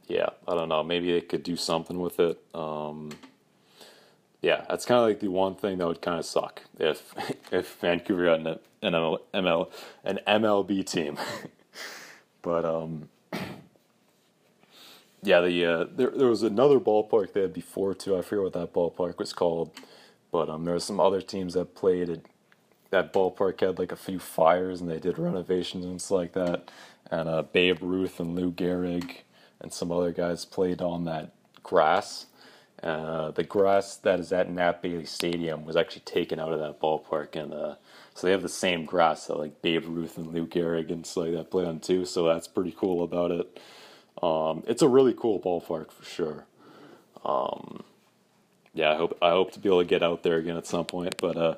yeah, 0.07 0.29
I 0.47 0.55
don't 0.55 0.69
know. 0.69 0.83
Maybe 0.83 1.11
they 1.11 1.21
could 1.21 1.43
do 1.43 1.55
something 1.55 1.99
with 1.99 2.19
it. 2.19 2.39
Um, 2.53 3.11
yeah, 4.41 4.65
that's 4.69 4.85
kind 4.85 5.01
of 5.01 5.07
like 5.07 5.19
the 5.19 5.27
one 5.29 5.55
thing 5.55 5.79
that 5.79 5.87
would 5.87 6.01
kind 6.01 6.19
of 6.19 6.25
suck 6.25 6.61
if 6.79 7.13
if 7.51 7.75
Vancouver 7.81 8.29
had 8.29 8.39
an, 8.41 8.59
an 8.81 8.93
ML, 8.93 9.71
an 10.05 10.19
MLB 10.25 10.85
team. 10.89 11.17
but 12.41 12.63
um, 12.63 13.09
yeah, 15.23 15.41
the 15.41 15.65
uh, 15.65 15.85
there 15.95 16.11
there 16.11 16.27
was 16.27 16.43
another 16.43 16.79
ballpark 16.79 17.33
they 17.33 17.41
had 17.41 17.53
before 17.53 17.93
too. 17.95 18.17
I 18.17 18.21
forget 18.21 18.43
what 18.43 18.53
that 18.53 18.73
ballpark 18.73 19.17
was 19.19 19.33
called, 19.33 19.71
but 20.31 20.49
um, 20.49 20.65
there 20.65 20.75
were 20.75 20.79
some 20.81 20.99
other 20.99 21.21
teams 21.21 21.53
that 21.55 21.75
played 21.75 22.09
at 22.09 22.21
That 22.91 23.13
ballpark 23.13 23.61
had 23.61 23.79
like 23.79 23.91
a 23.91 23.97
few 23.97 24.19
fires, 24.19 24.81
and 24.81 24.89
they 24.89 24.99
did 24.99 25.19
renovations 25.19 25.85
and 25.85 26.01
stuff 26.01 26.17
like 26.17 26.33
that. 26.33 26.71
And 27.11 27.29
uh, 27.29 27.43
Babe 27.43 27.79
Ruth 27.81 28.19
and 28.19 28.35
Lou 28.35 28.51
Gehrig 28.51 29.19
and 29.61 29.73
some 29.73 29.91
other 29.91 30.11
guys 30.11 30.45
played 30.45 30.81
on 30.81 31.05
that 31.05 31.31
grass, 31.63 32.27
Uh, 32.83 33.31
the 33.31 33.43
grass 33.43 33.97
that 33.97 34.19
is 34.19 34.31
at 34.31 34.49
Nat 34.49 34.81
Bailey 34.81 35.05
Stadium 35.05 35.65
was 35.65 35.75
actually 35.75 36.01
taken 36.03 36.39
out 36.39 36.53
of 36.53 36.59
that 36.59 36.79
ballpark, 36.79 37.35
and 37.35 37.53
uh, 37.53 37.75
so 38.15 38.27
they 38.27 38.31
have 38.31 38.43
the 38.43 38.49
same 38.49 38.85
grass 38.85 39.27
that 39.27 39.37
like 39.37 39.61
Babe 39.61 39.85
Ruth 39.87 40.17
and 40.17 40.33
Lou 40.33 40.47
Gehrig 40.47 40.91
and 40.91 41.05
stuff 41.05 41.25
like 41.25 41.33
that 41.35 41.51
play 41.51 41.65
on 41.65 41.79
too. 41.79 42.05
So 42.05 42.25
that's 42.25 42.47
pretty 42.47 42.75
cool 42.77 43.03
about 43.03 43.31
it. 43.31 43.59
Um, 44.21 44.63
it's 44.67 44.81
a 44.81 44.87
really 44.87 45.13
cool 45.13 45.39
ballpark 45.39 45.91
for 45.91 46.03
sure. 46.03 46.45
Um, 47.23 47.83
yeah, 48.73 48.93
I 48.93 48.95
hope 48.95 49.17
I 49.21 49.29
hope 49.31 49.51
to 49.53 49.59
be 49.59 49.69
able 49.69 49.81
to 49.81 49.87
get 49.87 50.03
out 50.03 50.23
there 50.23 50.37
again 50.37 50.57
at 50.57 50.67
some 50.67 50.85
point. 50.85 51.15
But 51.17 51.37
uh, 51.37 51.55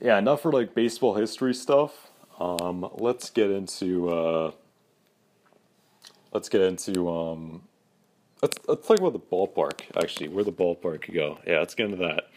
yeah, 0.00 0.18
enough 0.18 0.42
for 0.42 0.52
like 0.52 0.74
baseball 0.74 1.14
history 1.14 1.54
stuff. 1.54 2.10
Um, 2.38 2.88
let's 2.94 3.30
get 3.30 3.50
into 3.50 4.08
uh, 4.08 4.50
let's 6.32 6.48
get 6.48 6.60
into 6.62 7.08
um, 7.10 7.62
let's 8.42 8.56
let's 8.66 8.86
talk 8.86 8.98
about 8.98 9.12
the 9.12 9.18
ballpark 9.18 9.82
actually, 10.02 10.28
where 10.28 10.44
the 10.44 10.52
ballpark 10.52 11.12
go. 11.12 11.38
Yeah, 11.46 11.58
let's 11.58 11.74
get 11.74 11.90
into 11.90 11.98
that. 11.98 12.28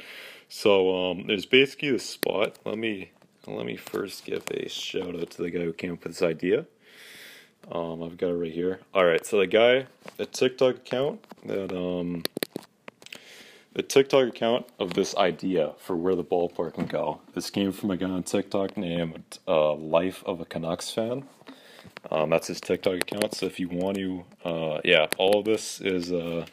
So 0.50 1.12
um, 1.12 1.28
there's 1.28 1.46
basically 1.46 1.92
this 1.92 2.06
spot. 2.06 2.58
Let 2.66 2.78
me 2.78 3.12
let 3.48 3.66
me 3.66 3.78
first 3.78 4.26
give 4.26 4.44
a 4.52 4.68
shout 4.68 5.16
out 5.16 5.30
to 5.32 5.42
the 5.42 5.50
guy 5.50 5.62
who 5.62 5.74
came 5.74 5.94
up 5.94 6.04
with 6.04 6.14
this 6.14 6.22
idea. 6.22 6.66
Um, 7.70 8.02
I've 8.04 8.18
got 8.18 8.30
it 8.30 8.36
right 8.36 8.52
here. 8.52 8.80
All 8.94 9.06
right, 9.06 9.26
so 9.26 9.40
the 9.40 9.48
guy, 9.48 9.88
a 10.18 10.26
TikTok 10.26 10.78
account 10.78 11.26
that 11.46 11.72
um, 11.76 12.24
the 13.74 13.84
TikTok 13.84 14.28
account 14.28 14.66
of 14.80 14.94
this 14.94 15.16
idea 15.16 15.74
for 15.78 15.96
where 15.96 16.16
the 16.16 16.24
ballpark 16.24 16.74
can 16.74 16.86
go. 16.86 17.22
This 17.34 17.50
came 17.50 17.72
from 17.72 17.92
a 17.92 17.98
guy 17.98 18.10
on 18.10 18.24
TikTok 18.24 18.76
named 18.76 19.40
uh, 19.48 19.74
Life 19.76 20.24
of 20.26 20.42
a 20.42 20.46
Canucks 20.46 20.90
fan. 20.92 21.24
Um, 22.10 22.30
that's 22.30 22.48
his 22.48 22.60
TikTok 22.60 22.96
account. 22.96 23.36
So 23.36 23.46
if 23.46 23.60
you 23.60 23.70
want 23.70 23.98
to, 23.98 24.24
uh, 24.44 24.82
yeah, 24.84 25.08
all 25.18 25.40
of 25.40 25.46
this 25.46 25.80
is 25.80 26.12
uh, 26.12 26.46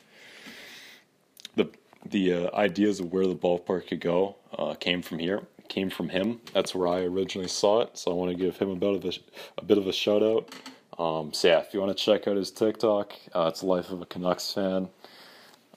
the 1.57 1.69
the 2.05 2.33
uh, 2.33 2.57
ideas 2.57 3.01
of 3.01 3.13
where 3.13 3.27
the 3.27 3.35
ballpark 3.35 3.89
could 3.89 4.01
go 4.01 4.37
uh, 4.57 4.75
came 4.75 5.03
from 5.03 5.19
here. 5.19 5.43
Came 5.69 5.91
from 5.91 6.09
him. 6.09 6.41
That's 6.55 6.75
where 6.75 6.89
I 6.89 7.01
originally 7.01 7.49
saw 7.49 7.81
it. 7.81 7.99
So 7.99 8.11
I 8.11 8.15
want 8.15 8.31
to 8.31 8.37
give 8.37 8.57
him 8.57 8.71
a 8.71 8.77
bit 8.77 8.95
of 8.95 9.05
a, 9.05 9.13
a 9.59 9.65
bit 9.65 9.79
of 9.79 9.87
a 9.87 9.93
shout 9.93 10.23
out. 10.23 10.55
Um, 10.99 11.33
so 11.33 11.49
yeah, 11.49 11.61
if 11.61 11.73
you 11.73 11.81
want 11.81 11.97
to 11.97 12.05
check 12.05 12.27
out 12.27 12.37
his 12.37 12.51
TikTok, 12.51 13.15
uh, 13.35 13.51
it's 13.53 13.63
Life 13.63 13.91
of 13.91 14.03
a 14.03 14.07
Canucks 14.07 14.53
fan. 14.53 14.89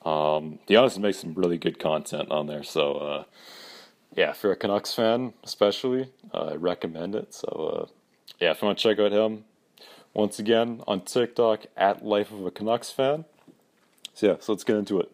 Um, 0.03 0.59
he 0.67 0.75
honestly 0.75 1.01
makes 1.01 1.19
some 1.19 1.33
really 1.35 1.57
good 1.57 1.77
content 1.77 2.31
on 2.31 2.47
there. 2.47 2.63
So 2.63 2.93
uh, 2.93 3.23
yeah, 4.15 4.31
if 4.31 4.41
you're 4.41 4.53
a 4.53 4.55
Canucks 4.57 4.93
fan, 4.93 5.33
especially, 5.43 6.09
I 6.33 6.55
recommend 6.55 7.13
it. 7.13 7.33
So 7.33 7.89
yeah, 8.39 8.51
if 8.51 8.61
you 8.61 8.65
want 8.65 8.79
to 8.79 8.83
check 8.83 8.99
out 8.99 9.11
him, 9.11 9.45
once 10.13 10.39
again 10.39 10.81
on 10.87 11.01
TikTok 11.01 11.65
at 11.77 12.03
Life 12.03 12.31
of 12.31 12.45
a 12.45 12.51
Canucks 12.51 12.89
fan. 12.89 13.25
So 14.13 14.27
yeah, 14.27 14.35
so 14.39 14.53
let's 14.53 14.63
get 14.63 14.75
into 14.75 14.99
it. 14.99 15.11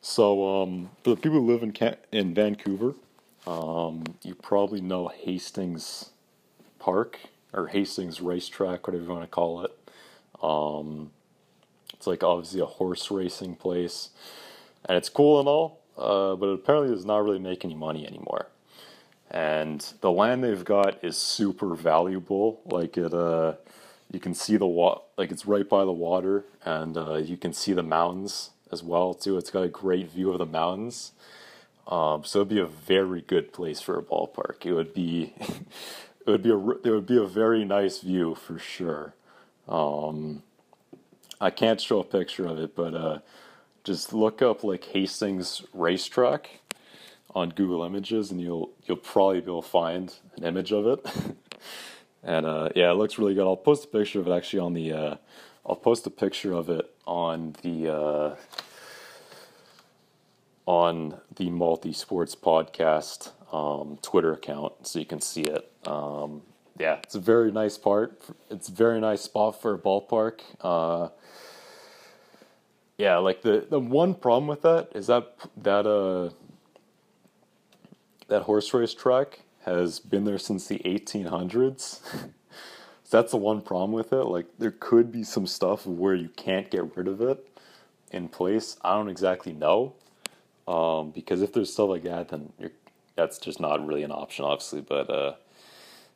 So 0.00 0.62
um, 0.62 0.90
for 1.02 1.10
the 1.10 1.16
people 1.16 1.40
who 1.40 1.50
live 1.50 1.62
in 1.62 1.72
Can- 1.72 1.96
in 2.12 2.34
Vancouver, 2.34 2.94
um, 3.46 4.04
you 4.22 4.34
probably 4.34 4.80
know 4.80 5.08
Hastings 5.08 6.10
Park 6.78 7.18
or 7.52 7.68
Hastings 7.68 8.20
Racetrack, 8.20 8.86
whatever 8.86 9.04
you 9.04 9.10
want 9.10 9.22
to 9.22 9.28
call 9.28 9.64
it. 9.64 9.78
Um, 10.42 11.10
it's 11.94 12.06
like 12.06 12.22
obviously 12.22 12.60
a 12.60 12.66
horse 12.66 13.10
racing 13.10 13.56
place, 13.56 14.10
and 14.84 14.96
it's 14.96 15.08
cool 15.08 15.40
and 15.40 15.48
all, 15.48 15.80
uh, 15.96 16.36
but 16.36 16.48
it 16.48 16.54
apparently 16.54 16.94
does 16.94 17.04
not 17.04 17.24
really 17.24 17.38
make 17.38 17.64
any 17.64 17.74
money 17.74 18.06
anymore. 18.06 18.46
And 19.30 19.80
the 20.00 20.10
land 20.10 20.42
they've 20.42 20.64
got 20.64 21.02
is 21.04 21.16
super 21.18 21.74
valuable. 21.74 22.60
Like 22.64 22.96
it, 22.96 23.12
uh, 23.12 23.54
you 24.10 24.20
can 24.20 24.34
see 24.34 24.56
the 24.56 24.66
wa- 24.66 25.00
like 25.16 25.30
it's 25.30 25.46
right 25.46 25.68
by 25.68 25.84
the 25.84 25.92
water, 25.92 26.44
and 26.64 26.96
uh, 26.96 27.16
you 27.16 27.36
can 27.36 27.52
see 27.52 27.72
the 27.72 27.82
mountains 27.82 28.50
as 28.72 28.82
well 28.82 29.14
too. 29.14 29.36
It's 29.36 29.50
got 29.50 29.62
a 29.62 29.68
great 29.68 30.10
view 30.10 30.30
of 30.32 30.38
the 30.38 30.46
mountains. 30.46 31.12
Um, 31.88 32.24
so 32.24 32.40
it'd 32.40 32.48
be 32.50 32.60
a 32.60 32.66
very 32.66 33.22
good 33.22 33.52
place 33.52 33.80
for 33.80 33.98
a 33.98 34.02
ballpark. 34.02 34.66
It 34.66 34.74
would 34.74 34.92
be, 34.92 35.34
it 36.28 36.32
would 36.32 36.42
be 36.42 36.50
a, 36.50 36.58
it 36.58 36.90
would 36.90 37.06
be 37.06 37.16
a 37.16 37.26
very 37.26 37.64
nice 37.64 38.00
view 38.00 38.34
for 38.34 38.58
sure. 38.58 39.14
Um, 39.66 40.42
I 41.40 41.50
can't 41.50 41.80
show 41.80 42.00
a 42.00 42.04
picture 42.04 42.46
of 42.46 42.58
it, 42.58 42.76
but 42.76 42.94
uh, 42.94 43.18
just 43.82 44.12
look 44.12 44.42
up 44.42 44.62
like 44.62 44.84
Hastings 44.84 45.62
Racetrack 45.72 46.60
on 47.34 47.50
Google 47.50 47.82
Images, 47.82 48.30
and 48.30 48.40
you'll 48.40 48.72
you'll 48.84 48.98
probably 48.98 49.40
be 49.40 49.46
able 49.46 49.62
to 49.62 49.68
find 49.68 50.14
an 50.36 50.44
image 50.44 50.70
of 50.70 50.86
it. 50.86 51.06
and 52.22 52.44
uh, 52.44 52.68
yeah, 52.76 52.90
it 52.90 52.94
looks 52.94 53.18
really 53.18 53.34
good. 53.34 53.46
I'll 53.46 53.56
post 53.56 53.84
a 53.84 53.88
picture 53.88 54.20
of 54.20 54.28
it 54.28 54.32
actually 54.32 54.60
on 54.60 54.74
the. 54.74 54.92
Uh, 54.92 55.16
I'll 55.64 55.76
post 55.76 56.06
a 56.06 56.10
picture 56.10 56.52
of 56.52 56.68
it 56.68 56.90
on 57.06 57.56
the 57.62 57.90
uh, 57.90 58.36
on 60.66 61.20
the 61.34 61.48
Multi 61.48 61.94
Sports 61.94 62.34
Podcast 62.34 63.30
um, 63.50 63.98
Twitter 64.02 64.34
account, 64.34 64.86
so 64.86 64.98
you 64.98 65.06
can 65.06 65.22
see 65.22 65.42
it. 65.42 65.72
Um, 65.88 66.42
yeah, 66.78 66.98
it's 67.02 67.14
a 67.14 67.20
very 67.20 67.50
nice 67.50 67.78
part. 67.78 68.22
It's 68.50 68.68
a 68.68 68.72
very 68.72 69.00
nice 69.00 69.22
spot 69.22 69.60
for 69.60 69.74
a 69.74 69.78
ballpark. 69.78 70.40
Uh, 70.60 71.08
yeah, 72.98 73.16
like 73.18 73.42
the 73.42 73.66
the 73.68 73.80
one 73.80 74.14
problem 74.14 74.48
with 74.48 74.62
that 74.62 74.90
is 74.94 75.06
that 75.06 75.34
that 75.56 75.86
uh 75.86 76.30
that 78.28 78.42
horse 78.42 78.72
race 78.74 78.94
track 78.94 79.40
has 79.64 79.98
been 80.00 80.24
there 80.24 80.38
since 80.38 80.66
the 80.66 80.78
1800s. 80.80 82.00
that's 83.10 83.30
the 83.30 83.36
one 83.38 83.62
problem 83.62 83.92
with 83.92 84.12
it. 84.12 84.24
Like 84.24 84.46
there 84.58 84.70
could 84.72 85.10
be 85.10 85.24
some 85.24 85.46
stuff 85.46 85.86
where 85.86 86.14
you 86.14 86.28
can't 86.30 86.70
get 86.70 86.96
rid 86.96 87.08
of 87.08 87.20
it 87.20 87.46
in 88.12 88.28
place. 88.28 88.76
I 88.82 88.94
don't 88.96 89.08
exactly 89.08 89.52
know. 89.52 89.94
Um, 90.66 91.10
because 91.10 91.40
if 91.40 91.52
there's 91.52 91.72
stuff 91.72 91.88
like 91.88 92.02
that, 92.04 92.28
then 92.28 92.52
that's 93.16 93.38
just 93.38 93.60
not 93.60 93.86
really 93.86 94.02
an 94.02 94.12
option, 94.12 94.44
obviously. 94.44 94.82
But 94.82 95.08
uh, 95.10 95.34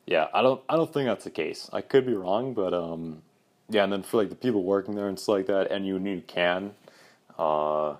yeah, 0.06 0.26
I 0.34 0.42
don't 0.42 0.60
I 0.68 0.76
don't 0.76 0.92
think 0.92 1.06
that's 1.06 1.24
the 1.24 1.30
case. 1.30 1.70
I 1.72 1.80
could 1.80 2.06
be 2.06 2.14
wrong, 2.14 2.54
but 2.54 2.74
um, 2.74 3.22
yeah. 3.68 3.84
And 3.84 3.92
then 3.92 4.02
for 4.02 4.16
like 4.18 4.28
the 4.28 4.34
people 4.34 4.62
working 4.64 4.94
there 4.94 5.08
and 5.08 5.18
stuff 5.18 5.34
like 5.36 5.46
that, 5.46 5.70
and 5.70 5.86
you, 5.86 5.98
you 5.98 6.22
can 6.26 6.72
uh, 7.38 7.90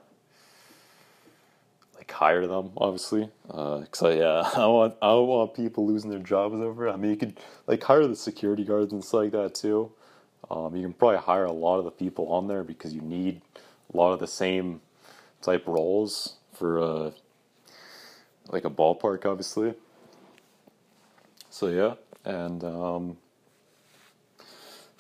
like 1.97 2.11
hire 2.11 2.47
them, 2.47 2.71
obviously. 2.77 3.29
Because 3.47 4.03
uh, 4.03 4.09
yeah, 4.09 4.51
I 4.61 4.67
want 4.67 4.95
I 5.01 5.09
don't 5.09 5.29
want 5.29 5.55
people 5.55 5.87
losing 5.87 6.11
their 6.11 6.19
jobs 6.19 6.57
over 6.57 6.89
it. 6.89 6.93
I 6.93 6.97
mean, 6.97 7.13
you 7.13 7.17
could 7.17 7.39
like 7.67 7.83
hire 7.83 8.07
the 8.07 8.17
security 8.17 8.65
guards 8.65 8.93
and 8.93 9.05
stuff 9.05 9.23
like 9.23 9.33
that 9.33 9.55
too. 9.55 9.93
Um, 10.51 10.75
you 10.77 10.83
can 10.83 10.93
probably 10.93 11.19
hire 11.19 11.45
a 11.45 11.53
lot 11.53 11.79
of 11.79 11.85
the 11.85 11.91
people 11.91 12.27
on 12.29 12.49
there 12.49 12.65
because 12.65 12.93
you 12.93 13.01
need 13.01 13.41
a 13.93 13.97
lot 13.97 14.13
of 14.13 14.21
the 14.21 14.27
same 14.27 14.81
type 15.41 15.67
roles 15.67 16.35
for 16.53 16.81
uh, 16.81 17.11
like 18.51 18.65
a 18.65 18.71
ballpark, 18.71 19.25
obviously. 19.25 19.75
So 21.53 21.69
yeah, 21.69 21.97
and 22.25 22.65
um, 22.65 23.19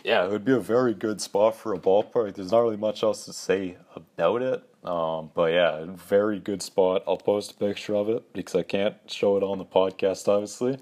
yeah, 0.05 0.27
it 0.27 0.31
would 0.31 0.45
be 0.45 0.53
a 0.53 0.61
very 0.61 0.93
good 0.93 1.19
spot 1.23 1.57
for 1.57 1.73
a 1.73 1.79
ballpark. 1.79 2.35
There's 2.35 2.53
not 2.53 2.61
really 2.61 2.77
much 2.77 3.03
else 3.03 3.25
to 3.25 3.33
say 3.33 3.79
about 3.97 4.43
it. 4.43 4.62
Um, 4.85 5.31
but 5.33 5.51
yeah, 5.55 5.87
very 5.87 6.38
good 6.38 6.61
spot. 6.61 7.05
I'll 7.09 7.17
post 7.17 7.53
a 7.53 7.55
picture 7.55 7.95
of 7.95 8.11
it 8.11 8.35
because 8.35 8.55
I 8.55 8.65
can't 8.65 8.97
show 9.07 9.38
it 9.38 9.43
on 9.43 9.57
the 9.57 9.65
podcast, 9.65 10.29
obviously. 10.29 10.79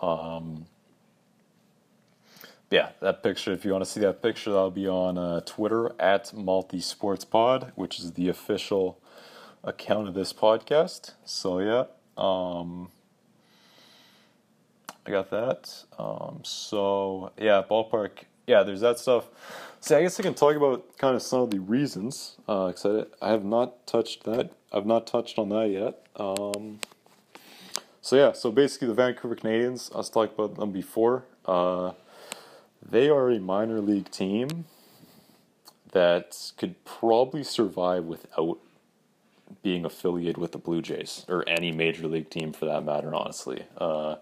Um, 0.00 0.64
yeah, 2.70 2.92
that 3.00 3.22
picture, 3.22 3.52
if 3.52 3.66
you 3.66 3.72
want 3.72 3.84
to 3.84 3.90
see 3.90 4.00
that 4.00 4.22
picture, 4.22 4.50
that'll 4.50 4.70
be 4.70 4.88
on 4.88 5.18
uh, 5.18 5.40
Twitter 5.40 5.92
at 6.00 6.32
Multi 6.32 6.80
Sports 6.80 7.26
Pod, 7.26 7.72
which 7.74 7.98
is 7.98 8.12
the 8.12 8.30
official 8.30 8.98
account 9.62 10.08
of 10.08 10.14
this 10.14 10.32
podcast. 10.32 11.12
So 11.26 11.58
yeah, 11.58 11.84
um, 12.16 12.88
I 15.06 15.10
got 15.10 15.30
that. 15.30 15.84
Um, 15.98 16.40
so 16.42 17.32
yeah, 17.38 17.62
ballpark. 17.68 18.10
Yeah, 18.46 18.62
there's 18.62 18.80
that 18.80 18.98
stuff. 18.98 19.26
See, 19.80 19.94
I 19.94 20.02
guess 20.02 20.18
I 20.18 20.22
can 20.22 20.34
talk 20.34 20.56
about 20.56 20.96
kind 20.98 21.14
of 21.14 21.22
some 21.22 21.42
of 21.42 21.50
the 21.50 21.60
reasons. 21.60 22.36
Uh, 22.48 22.72
I, 22.84 23.04
I 23.22 23.30
have 23.30 23.44
not 23.44 23.86
touched 23.86 24.24
that. 24.24 24.50
I've 24.72 24.86
not 24.86 25.06
touched 25.06 25.38
on 25.38 25.48
that 25.50 25.70
yet. 25.70 26.06
Um, 26.16 26.80
so 28.00 28.16
yeah, 28.16 28.32
so 28.32 28.50
basically 28.50 28.88
the 28.88 28.94
Vancouver 28.94 29.36
Canadians. 29.36 29.90
I 29.94 29.98
was 29.98 30.10
talking 30.10 30.34
about 30.34 30.56
them 30.56 30.72
before. 30.72 31.24
Uh, 31.44 31.92
they 32.82 33.08
are 33.08 33.30
a 33.30 33.38
minor 33.38 33.80
league 33.80 34.10
team 34.10 34.66
that 35.92 36.52
could 36.56 36.84
probably 36.84 37.42
survive 37.44 38.04
without 38.04 38.58
being 39.62 39.84
affiliated 39.84 40.36
with 40.36 40.52
the 40.52 40.58
Blue 40.58 40.82
Jays 40.82 41.24
or 41.28 41.48
any 41.48 41.72
major 41.72 42.06
league 42.06 42.30
team 42.30 42.52
for 42.52 42.64
that 42.66 42.84
matter. 42.84 43.14
Honestly, 43.14 43.64
uh, 43.78 44.16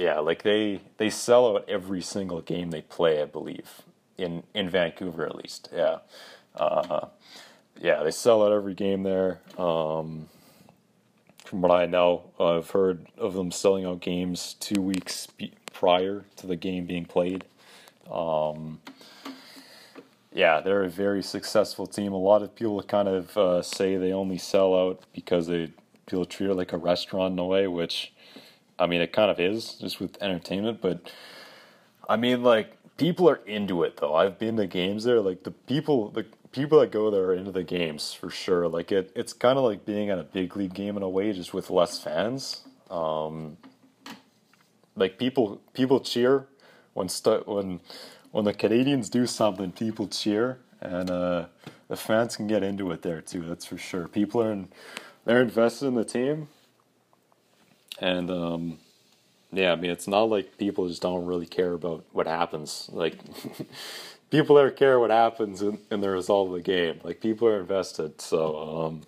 yeah, 0.00 0.18
like 0.18 0.42
they 0.42 0.80
they 0.96 1.10
sell 1.10 1.54
out 1.54 1.68
every 1.68 2.00
single 2.00 2.40
game 2.40 2.70
they 2.70 2.80
play. 2.80 3.20
I 3.20 3.26
believe 3.26 3.82
in 4.16 4.44
in 4.54 4.70
Vancouver 4.70 5.26
at 5.26 5.36
least. 5.36 5.68
Yeah, 5.74 5.98
uh, 6.56 7.08
yeah, 7.78 8.02
they 8.02 8.10
sell 8.10 8.42
out 8.42 8.52
every 8.52 8.72
game 8.72 9.02
there. 9.02 9.40
Um, 9.58 10.30
from 11.44 11.60
what 11.60 11.70
I 11.70 11.84
know, 11.84 12.30
I've 12.40 12.70
heard 12.70 13.08
of 13.18 13.34
them 13.34 13.50
selling 13.50 13.84
out 13.84 14.00
games 14.00 14.56
two 14.58 14.80
weeks 14.80 15.28
prior 15.74 16.24
to 16.36 16.46
the 16.46 16.56
game 16.56 16.86
being 16.86 17.04
played. 17.04 17.44
Um, 18.10 18.80
yeah, 20.32 20.60
they're 20.60 20.84
a 20.84 20.88
very 20.88 21.22
successful 21.22 21.86
team. 21.86 22.14
A 22.14 22.18
lot 22.18 22.42
of 22.42 22.54
people 22.54 22.82
kind 22.84 23.08
of 23.08 23.36
uh, 23.36 23.60
say 23.60 23.98
they 23.98 24.12
only 24.12 24.38
sell 24.38 24.74
out 24.74 25.02
because 25.12 25.48
they 25.48 25.72
people 26.06 26.24
treat 26.24 26.48
it 26.48 26.54
like 26.54 26.72
a 26.72 26.78
restaurant 26.78 27.32
in 27.32 27.38
a 27.38 27.44
way, 27.44 27.66
which 27.66 28.14
I 28.80 28.86
mean 28.86 29.00
it 29.00 29.12
kind 29.12 29.30
of 29.30 29.38
is 29.38 29.74
just 29.74 30.00
with 30.00 30.20
entertainment. 30.22 30.80
But 30.80 31.12
I 32.08 32.16
mean, 32.16 32.42
like 32.42 32.76
people 32.96 33.30
are 33.30 33.40
into 33.46 33.82
it 33.82 33.98
though. 33.98 34.14
I've 34.14 34.38
been 34.38 34.56
to 34.56 34.66
games 34.66 35.04
there. 35.04 35.20
Like 35.20 35.44
the 35.44 35.52
people, 35.52 36.10
the 36.10 36.26
people 36.52 36.80
that 36.80 36.90
go 36.90 37.10
there 37.10 37.26
are 37.26 37.34
into 37.34 37.52
the 37.52 37.62
games 37.62 38.12
for 38.12 38.30
sure. 38.30 38.68
Like 38.68 38.92
it, 38.92 39.12
it's 39.14 39.32
kind 39.32 39.58
of 39.58 39.64
like 39.64 39.84
being 39.84 40.10
at 40.10 40.18
a 40.18 40.24
big 40.24 40.56
league 40.56 40.74
game 40.74 40.96
in 40.96 41.02
a 41.02 41.08
way, 41.08 41.32
just 41.32 41.54
with 41.54 41.70
less 41.70 41.98
fans. 41.98 42.64
Um, 42.90 43.56
like 44.96 45.18
people, 45.18 45.60
people 45.72 46.00
cheer 46.00 46.46
when 46.94 47.08
stu- 47.08 47.44
when 47.46 47.80
when 48.32 48.44
the 48.44 48.54
Canadians 48.54 49.08
do 49.08 49.26
something, 49.26 49.72
people 49.72 50.06
cheer, 50.06 50.58
and 50.80 51.10
uh, 51.10 51.46
the 51.88 51.96
fans 51.96 52.36
can 52.36 52.46
get 52.46 52.62
into 52.62 52.90
it 52.90 53.02
there 53.02 53.20
too. 53.20 53.42
That's 53.42 53.64
for 53.64 53.78
sure. 53.78 54.08
People 54.08 54.42
are 54.42 54.52
in, 54.52 54.68
they're 55.24 55.42
invested 55.42 55.86
in 55.86 55.94
the 55.94 56.04
team, 56.04 56.48
and 58.00 58.30
um, 58.30 58.78
yeah, 59.52 59.72
I 59.72 59.76
mean 59.76 59.90
it's 59.90 60.08
not 60.08 60.24
like 60.24 60.58
people 60.58 60.88
just 60.88 61.02
don't 61.02 61.26
really 61.26 61.46
care 61.46 61.74
about 61.74 62.04
what 62.12 62.26
happens. 62.26 62.88
Like 62.92 63.18
people 64.30 64.56
there 64.56 64.70
care 64.70 64.98
what 64.98 65.10
happens 65.10 65.62
in, 65.62 65.78
in, 65.90 66.00
the 66.00 66.10
result 66.10 66.48
of 66.48 66.54
the 66.54 66.62
game. 66.62 67.00
Like 67.04 67.20
people 67.20 67.46
are 67.48 67.60
invested. 67.60 68.20
So 68.20 68.86
um, 68.86 69.02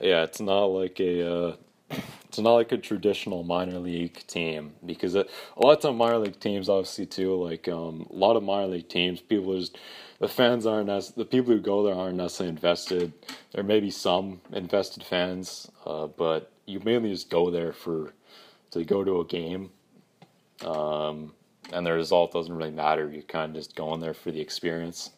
yeah, 0.00 0.22
it's 0.22 0.40
not 0.40 0.66
like 0.66 1.00
a 1.00 1.28
uh, 1.28 1.56
it's 2.28 2.38
not 2.38 2.54
like 2.54 2.72
a 2.72 2.78
traditional 2.78 3.44
minor 3.44 3.78
league 3.78 4.26
team 4.26 4.72
because 4.84 5.14
it, 5.14 5.30
a 5.56 5.64
lot 5.64 5.84
of 5.84 5.94
minor 5.94 6.18
league 6.18 6.40
teams 6.40 6.68
obviously 6.68 7.06
too 7.06 7.34
like 7.42 7.68
um, 7.68 8.06
a 8.10 8.14
lot 8.14 8.36
of 8.36 8.42
minor 8.42 8.66
league 8.66 8.88
teams 8.88 9.20
people 9.20 9.56
just 9.58 9.78
the 10.18 10.28
fans 10.28 10.66
aren't 10.66 10.88
as 10.88 11.10
the 11.12 11.24
people 11.24 11.52
who 11.52 11.60
go 11.60 11.84
there 11.84 11.94
aren't 11.94 12.16
necessarily 12.16 12.50
invested 12.50 13.12
there 13.52 13.62
may 13.62 13.78
be 13.78 13.90
some 13.90 14.40
invested 14.52 15.04
fans 15.04 15.70
uh, 15.86 16.06
but 16.06 16.50
you 16.66 16.80
mainly 16.84 17.10
just 17.10 17.30
go 17.30 17.50
there 17.50 17.72
for 17.72 18.12
to 18.70 18.84
go 18.84 19.04
to 19.04 19.20
a 19.20 19.24
game 19.24 19.70
um, 20.64 21.32
and 21.72 21.86
the 21.86 21.92
result 21.92 22.32
doesn't 22.32 22.54
really 22.54 22.70
matter 22.70 23.10
You're 23.10 23.22
kind 23.22 23.50
of 23.50 23.56
just 23.56 23.76
go 23.76 23.94
in 23.94 24.00
there 24.00 24.14
for 24.14 24.30
the 24.30 24.40
experience 24.40 25.10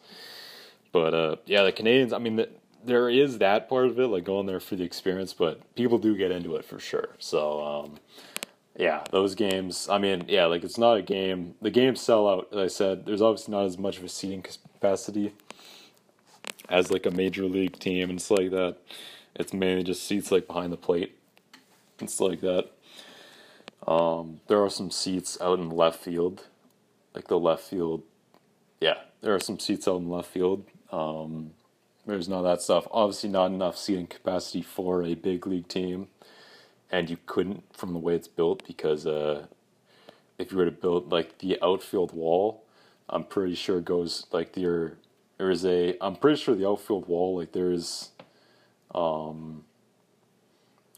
but 0.91 1.13
uh, 1.13 1.35
yeah 1.45 1.63
the 1.63 1.71
Canadians, 1.71 2.13
I 2.13 2.19
mean 2.19 2.37
the, 2.37 2.49
there 2.87 3.09
is 3.09 3.37
that 3.39 3.69
part 3.69 3.87
of 3.87 3.99
it, 3.99 4.07
like 4.07 4.23
going 4.23 4.45
there 4.45 4.59
for 4.59 4.75
the 4.75 4.83
experience, 4.83 5.33
but 5.33 5.75
people 5.75 5.97
do 5.97 6.15
get 6.15 6.31
into 6.31 6.55
it 6.55 6.65
for 6.65 6.79
sure. 6.79 7.09
So, 7.19 7.63
um, 7.63 7.95
yeah, 8.77 9.03
those 9.11 9.35
games. 9.35 9.89
I 9.89 9.97
mean, 9.97 10.25
yeah, 10.27 10.45
like 10.45 10.63
it's 10.63 10.77
not 10.77 10.97
a 10.97 11.01
game. 11.01 11.55
The 11.61 11.69
games 11.69 11.99
sell 11.99 12.27
out. 12.27 12.47
As 12.51 12.57
I 12.57 12.67
said, 12.67 13.05
there's 13.05 13.21
obviously 13.21 13.51
not 13.51 13.65
as 13.65 13.77
much 13.77 13.97
of 13.97 14.03
a 14.03 14.09
seating 14.09 14.41
capacity 14.41 15.33
as 16.69 16.91
like 16.91 17.05
a 17.05 17.11
major 17.11 17.43
league 17.43 17.77
team 17.79 18.09
and 18.09 18.21
stuff 18.21 18.39
like 18.39 18.51
that. 18.51 18.77
It's 19.35 19.53
mainly 19.53 19.83
just 19.83 20.03
seats 20.03 20.31
like 20.31 20.47
behind 20.47 20.71
the 20.71 20.77
plate 20.77 21.16
stuff 22.05 22.29
like 22.29 22.41
that. 22.41 22.69
Um, 23.87 24.41
there 24.47 24.63
are 24.63 24.69
some 24.69 24.91
seats 24.91 25.37
out 25.41 25.59
in 25.59 25.69
left 25.69 25.99
field, 25.99 26.43
like 27.15 27.27
the 27.27 27.39
left 27.39 27.63
field. 27.63 28.03
Yeah, 28.79 28.97
there 29.21 29.33
are 29.33 29.39
some 29.39 29.59
seats 29.59 29.87
out 29.87 30.01
in 30.01 30.09
left 30.09 30.29
field. 30.29 30.65
Um, 30.91 31.51
there's 32.05 32.29
none 32.29 32.39
of 32.39 32.45
that 32.45 32.61
stuff. 32.61 32.87
Obviously, 32.91 33.29
not 33.29 33.51
enough 33.51 33.77
seating 33.77 34.07
capacity 34.07 34.61
for 34.61 35.03
a 35.03 35.15
big 35.15 35.47
league 35.47 35.67
team, 35.67 36.07
and 36.91 37.09
you 37.09 37.17
couldn't 37.25 37.63
from 37.75 37.93
the 37.93 37.99
way 37.99 38.15
it's 38.15 38.27
built 38.27 38.65
because 38.67 39.05
uh, 39.05 39.47
if 40.37 40.51
you 40.51 40.57
were 40.57 40.65
to 40.65 40.71
build 40.71 41.11
like 41.11 41.39
the 41.39 41.57
outfield 41.61 42.13
wall, 42.13 42.63
I'm 43.09 43.23
pretty 43.23 43.55
sure 43.55 43.79
it 43.79 43.85
goes 43.85 44.25
like 44.31 44.55
your 44.57 44.97
there 45.37 45.49
is 45.49 45.65
a 45.65 45.95
I'm 46.01 46.15
pretty 46.15 46.41
sure 46.41 46.55
the 46.55 46.67
outfield 46.67 47.07
wall 47.07 47.37
like 47.37 47.51
there's 47.51 48.11
um 48.93 49.63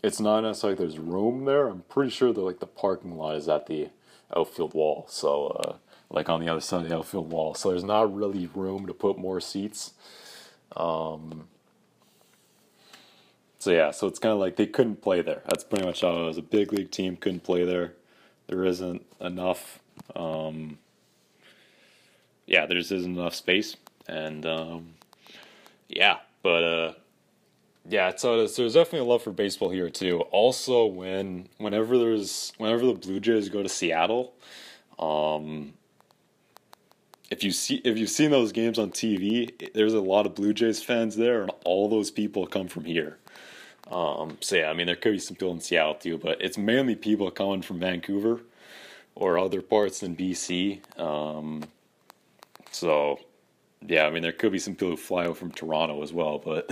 it's 0.01 0.19
not 0.19 0.41
necessarily 0.41 0.75
like 0.75 0.79
there's 0.79 0.99
room 0.99 1.45
there. 1.45 1.67
I'm 1.67 1.83
pretty 1.89 2.12
sure 2.12 2.33
that 2.33 2.41
like 2.41 2.59
the 2.59 2.67
parking 2.67 3.17
lot 3.17 3.35
is 3.35 3.49
at 3.49 3.67
the 3.67 3.89
outfield 4.35 4.73
wall. 4.73 5.05
So 5.09 5.47
uh, 5.47 5.73
like 6.09 6.29
on 6.29 6.39
the 6.39 6.49
other 6.49 6.62
side 6.62 6.83
of 6.83 6.89
the 6.89 6.95
outfield 6.95 7.31
wall. 7.31 7.53
So 7.53 7.69
there's 7.69 7.83
not 7.83 8.13
really 8.13 8.47
room 8.53 8.85
to 8.88 8.93
put 8.93 9.17
more 9.17 9.39
seats. 9.41 9.93
Um, 10.75 11.47
so 13.59 13.71
yeah, 13.71 13.91
so 13.91 14.07
it's 14.07 14.19
kind 14.19 14.31
of 14.31 14.39
like 14.39 14.55
they 14.55 14.67
couldn't 14.67 15.01
play 15.01 15.21
there. 15.21 15.41
That's 15.45 15.63
pretty 15.63 15.85
much 15.85 16.01
how 16.01 16.21
it 16.21 16.25
was. 16.25 16.38
A 16.38 16.41
big 16.41 16.71
league 16.71 16.91
team 16.91 17.17
couldn't 17.17 17.43
play 17.43 17.65
there. 17.65 17.93
There 18.47 18.63
isn't 18.63 19.05
enough. 19.19 19.79
Um, 20.15 20.79
yeah, 22.47 22.65
there 22.65 22.77
just 22.77 22.91
isn't 22.91 23.17
enough 23.17 23.35
space, 23.35 23.75
and 24.07 24.45
um, 24.45 24.93
yeah, 25.88 26.17
but 26.41 26.63
uh, 26.63 26.93
yeah, 27.89 28.15
so 28.15 28.45
there's 28.45 28.73
definitely 28.73 28.99
a 28.99 29.04
love 29.04 29.23
for 29.23 29.32
baseball 29.32 29.71
here 29.71 29.89
too. 29.89 30.19
Also, 30.32 30.86
when 30.86 31.49
whenever 31.58 31.97
there's 31.97 32.54
whenever 32.58 32.86
the 32.86 32.93
Blue 32.93 33.19
Jays 33.19 33.49
go 33.49 33.63
to 33.63 33.69
Seattle, 33.69 34.34
um, 34.99 35.73
if 37.32 37.43
you 37.43 37.52
see 37.52 37.82
if 37.84 37.97
you've 37.97 38.12
seen 38.12 38.30
those 38.30 38.52
games 38.52 38.78
on 38.78 38.91
TV, 38.91 39.73
there's 39.73 39.95
a 39.95 40.02
lot 40.02 40.28
of 40.28 40.36
Blue 40.36 40.54
Jays 40.54 40.84
fans 40.84 41.15
there, 41.15 41.41
and 41.41 41.52
all 41.65 41.89
those 41.89 42.12
people 42.12 42.45
come 42.45 42.67
from 42.67 42.86
here. 42.86 43.17
Um, 43.89 44.38
so 44.39 44.56
yeah, 44.56 44.69
I 44.69 44.73
mean 44.73 44.86
there 44.86 44.95
could 44.95 45.13
be 45.13 45.19
some 45.19 45.36
people 45.36 45.52
in 45.52 45.60
Seattle 45.60 45.95
too, 45.95 46.19
but 46.19 46.39
it's 46.41 46.60
mainly 46.60 46.95
people 46.95 47.32
coming 47.32 47.63
from 47.63 47.80
Vancouver 47.80 48.41
or 49.15 49.39
other 49.39 49.63
parts 49.63 50.02
than 50.02 50.15
BC. 50.15 50.99
Um, 50.99 51.63
so 52.69 53.19
yeah, 53.88 54.06
I 54.06 54.12
mean 54.12 54.21
there 54.21 54.32
could 54.32 54.52
be 54.52 54.60
some 54.60 54.75
people 54.75 54.89
who 54.89 54.97
fly 54.97 55.25
out 55.25 55.38
from 55.38 55.52
Toronto 55.52 56.04
as 56.04 56.13
well, 56.13 56.38
but 56.38 56.69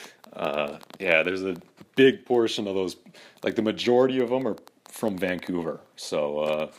uh, 0.36 0.78
yeah, 0.98 1.22
there's 1.22 1.42
a 1.42 1.56
big 1.96 2.24
portion 2.24 2.66
of 2.66 2.74
those, 2.74 2.96
like 3.42 3.54
the 3.54 3.62
majority 3.62 4.20
of 4.20 4.30
them 4.30 4.46
are 4.46 4.56
from 4.88 5.16
Vancouver. 5.18 5.80
So. 5.96 6.38
Uh, 6.38 6.70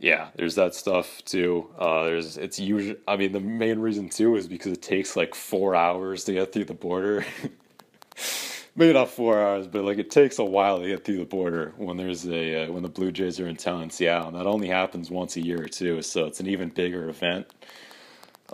yeah, 0.00 0.28
there's 0.34 0.54
that 0.54 0.74
stuff 0.74 1.22
too. 1.26 1.68
Uh, 1.78 2.04
there's 2.04 2.38
it's 2.38 2.58
usually. 2.58 2.96
I 3.06 3.16
mean, 3.16 3.32
the 3.32 3.40
main 3.40 3.78
reason 3.78 4.08
too 4.08 4.34
is 4.36 4.48
because 4.48 4.72
it 4.72 4.82
takes 4.82 5.14
like 5.14 5.34
four 5.34 5.74
hours 5.74 6.24
to 6.24 6.32
get 6.32 6.52
through 6.52 6.64
the 6.64 6.74
border. 6.74 7.24
Maybe 8.76 8.94
not 8.94 9.10
four 9.10 9.38
hours, 9.38 9.66
but 9.66 9.84
like 9.84 9.98
it 9.98 10.10
takes 10.10 10.38
a 10.38 10.44
while 10.44 10.80
to 10.80 10.86
get 10.86 11.04
through 11.04 11.18
the 11.18 11.26
border 11.26 11.74
when 11.76 11.98
there's 11.98 12.26
a 12.26 12.64
uh, 12.64 12.72
when 12.72 12.82
the 12.82 12.88
Blue 12.88 13.12
Jays 13.12 13.38
are 13.38 13.46
in 13.46 13.56
town 13.56 13.82
in 13.82 13.90
Seattle. 13.90 14.28
And 14.28 14.36
that 14.36 14.46
only 14.46 14.68
happens 14.68 15.10
once 15.10 15.36
a 15.36 15.42
year 15.42 15.60
or 15.60 15.68
two, 15.68 16.00
so 16.00 16.24
it's 16.24 16.40
an 16.40 16.46
even 16.46 16.70
bigger 16.70 17.10
event. 17.10 17.46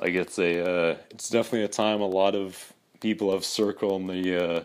Like 0.01 0.15
it's 0.15 0.39
a 0.41 0.63
uh, 0.63 0.97
it's 1.11 1.31
definitely 1.31 1.63
a 1.63 1.69
time 1.69 2.01
a 2.01 2.07
lot 2.07 2.35
of 2.35 2.73
people 3.01 3.33
have 3.33 3.45
circled 3.45 3.93
on 3.93 4.07
the 4.07 4.37
uh, 4.37 4.65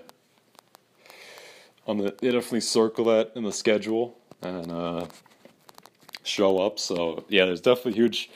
on 1.88 1.98
the 1.98 2.16
they 2.20 2.32
definitely 2.32 2.62
circle 2.62 3.06
that 3.06 3.32
in 3.36 3.44
the 3.44 3.52
schedule 3.52 4.18
and 4.42 4.72
uh, 4.72 5.06
show 6.24 6.60
up. 6.60 6.80
So 6.80 7.26
yeah, 7.30 7.46
there's 7.46 7.62
definitely 7.62 7.94
huge, 7.94 8.30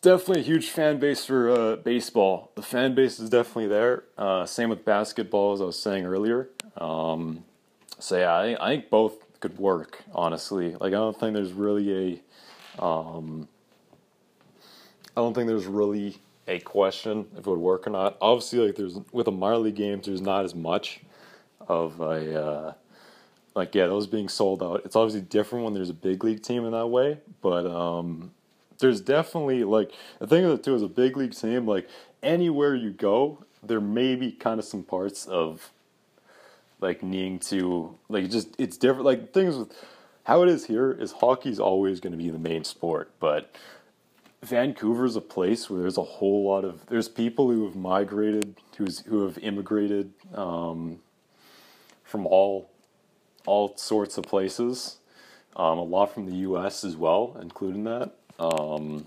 definitely 0.00 0.40
a 0.40 0.44
huge 0.44 0.68
fan 0.68 0.98
base 0.98 1.24
for 1.24 1.50
uh, 1.50 1.76
baseball. 1.76 2.50
The 2.54 2.62
fan 2.62 2.94
base 2.94 3.18
is 3.18 3.30
definitely 3.30 3.68
there. 3.68 4.04
Uh, 4.16 4.46
same 4.46 4.68
with 4.68 4.84
basketball, 4.84 5.54
as 5.54 5.60
I 5.60 5.64
was 5.64 5.78
saying 5.78 6.04
earlier. 6.04 6.48
Um, 6.76 7.44
so 7.98 8.18
yeah, 8.18 8.32
I, 8.32 8.66
I, 8.66 8.70
think 8.70 8.90
both 8.90 9.40
could 9.40 9.58
work. 9.58 10.02
Honestly, 10.14 10.72
like 10.72 10.88
I 10.88 10.96
don't 10.96 11.18
think 11.18 11.34
there's 11.34 11.52
really 11.52 12.22
a, 12.78 12.82
um, 12.82 13.48
I 15.16 15.20
don't 15.20 15.34
think 15.34 15.48
there's 15.48 15.66
really 15.66 16.18
a 16.48 16.58
question 16.60 17.26
if 17.32 17.40
it 17.40 17.46
would 17.46 17.58
work 17.58 17.86
or 17.86 17.90
not. 17.90 18.16
Obviously, 18.20 18.58
like 18.66 18.76
there's 18.76 18.98
with 19.12 19.28
a 19.28 19.32
minor 19.32 19.58
league 19.58 19.76
games, 19.76 20.06
there's 20.06 20.20
not 20.20 20.44
as 20.44 20.54
much 20.54 21.00
of 21.68 22.00
a 22.00 22.44
uh, 22.44 22.74
like 23.54 23.74
yeah, 23.74 23.86
those 23.86 24.06
being 24.06 24.28
sold 24.28 24.62
out. 24.62 24.82
It's 24.84 24.96
obviously 24.96 25.22
different 25.22 25.64
when 25.64 25.74
there's 25.74 25.90
a 25.90 25.94
big 25.94 26.24
league 26.24 26.42
team 26.42 26.64
in 26.64 26.72
that 26.72 26.88
way, 26.88 27.18
but 27.40 27.66
um, 27.66 28.32
there's 28.78 29.00
definitely 29.00 29.64
like 29.64 29.92
the 30.18 30.26
thing 30.26 30.44
of 30.44 30.52
it 30.52 30.64
too 30.64 30.74
is 30.74 30.82
a 30.82 30.88
big 30.88 31.16
league 31.16 31.34
team. 31.34 31.66
Like 31.66 31.88
anywhere 32.22 32.74
you 32.74 32.90
go, 32.90 33.44
there 33.62 33.80
may 33.80 34.16
be 34.16 34.32
kind 34.32 34.58
of 34.58 34.66
some 34.66 34.82
parts 34.82 35.26
of 35.26 35.70
like 36.80 37.02
needing 37.02 37.38
to 37.38 37.96
like 38.08 38.30
just 38.30 38.54
it's 38.58 38.76
different. 38.76 39.04
Like 39.04 39.32
things 39.32 39.56
with 39.56 39.72
how 40.24 40.42
it 40.42 40.48
is 40.48 40.66
here 40.66 40.92
is 40.92 41.12
hockey's 41.12 41.58
always 41.58 42.00
going 42.00 42.12
to 42.12 42.18
be 42.18 42.30
the 42.30 42.38
main 42.38 42.64
sport, 42.64 43.10
but 43.20 43.54
Vancouver's 44.42 45.14
a 45.14 45.20
place 45.20 45.70
where 45.70 45.80
there's 45.80 45.98
a 45.98 46.02
whole 46.02 46.44
lot 46.44 46.64
of 46.64 46.84
there's 46.86 47.08
people 47.08 47.50
who 47.50 47.64
have 47.64 47.76
migrated, 47.76 48.56
who's 48.76 49.00
who 49.00 49.24
have 49.24 49.38
immigrated 49.38 50.12
um, 50.34 50.98
from 52.02 52.26
all 52.26 52.70
all 53.46 53.76
sorts 53.76 54.18
of 54.18 54.24
places. 54.24 54.98
Um, 55.54 55.78
a 55.78 55.82
lot 55.82 56.14
from 56.14 56.26
the 56.26 56.36
U.S. 56.36 56.82
as 56.82 56.96
well, 56.96 57.36
including 57.40 57.84
that. 57.84 58.14
Um, 58.38 59.06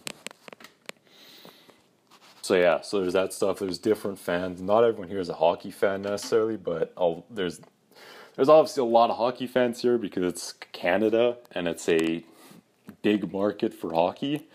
so 2.41 2.56
yeah, 2.56 2.82
so 2.82 3.02
there's 3.02 3.13
that 3.13 3.34
stuff. 3.34 3.60
There's 3.60 3.80
different 3.80 4.19
fans. 4.19 4.62
Not 4.62 4.84
everyone 4.84 5.10
here 5.10 5.19
is 5.19 5.30
a 5.30 5.34
hockey 5.34 5.71
fan 5.71 6.04
necessarily, 6.04 6.56
but 6.56 6.93
I'll, 6.95 7.26
there's 7.30 7.60
there's 8.36 8.50
obviously 8.50 8.82
a 8.82 8.86
lot 8.86 9.10
of 9.10 9.17
hockey 9.17 9.48
fans 9.48 9.82
here 9.82 9.98
because 9.98 10.24
it's 10.24 10.54
Canada 10.71 11.38
and 11.52 11.67
it's 11.67 11.89
a 11.89 12.24
big 13.02 13.34
market 13.34 13.74
for 13.74 13.93
hockey. 13.93 14.48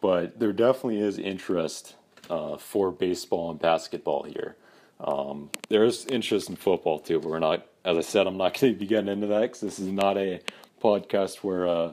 But 0.00 0.38
there 0.38 0.52
definitely 0.52 1.00
is 1.00 1.18
interest 1.18 1.94
uh, 2.30 2.56
for 2.56 2.90
baseball 2.90 3.50
and 3.50 3.58
basketball 3.58 4.24
here. 4.24 4.56
Um, 5.00 5.50
there 5.68 5.84
is 5.84 6.06
interest 6.06 6.48
in 6.48 6.56
football 6.56 6.98
too, 6.98 7.20
but 7.20 7.28
we're 7.28 7.38
not. 7.38 7.66
As 7.84 7.96
I 7.96 8.00
said, 8.02 8.26
I'm 8.26 8.36
not 8.36 8.54
going 8.60 8.74
to 8.74 8.78
be 8.78 8.86
getting 8.86 9.08
into 9.08 9.26
that 9.28 9.42
because 9.42 9.60
this 9.60 9.78
is 9.78 9.88
not 9.88 10.16
a 10.16 10.40
podcast 10.82 11.36
where 11.38 11.66
uh, 11.66 11.92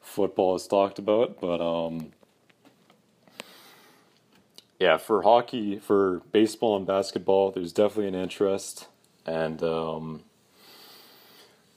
football 0.00 0.54
is 0.54 0.66
talked 0.66 0.98
about. 0.98 1.40
But 1.40 1.60
um, 1.60 2.12
yeah, 4.78 4.96
for 4.96 5.22
hockey, 5.22 5.78
for 5.78 6.22
baseball 6.32 6.76
and 6.76 6.86
basketball, 6.86 7.50
there's 7.50 7.72
definitely 7.72 8.08
an 8.08 8.14
interest, 8.14 8.88
and 9.26 9.62
um, 9.62 10.22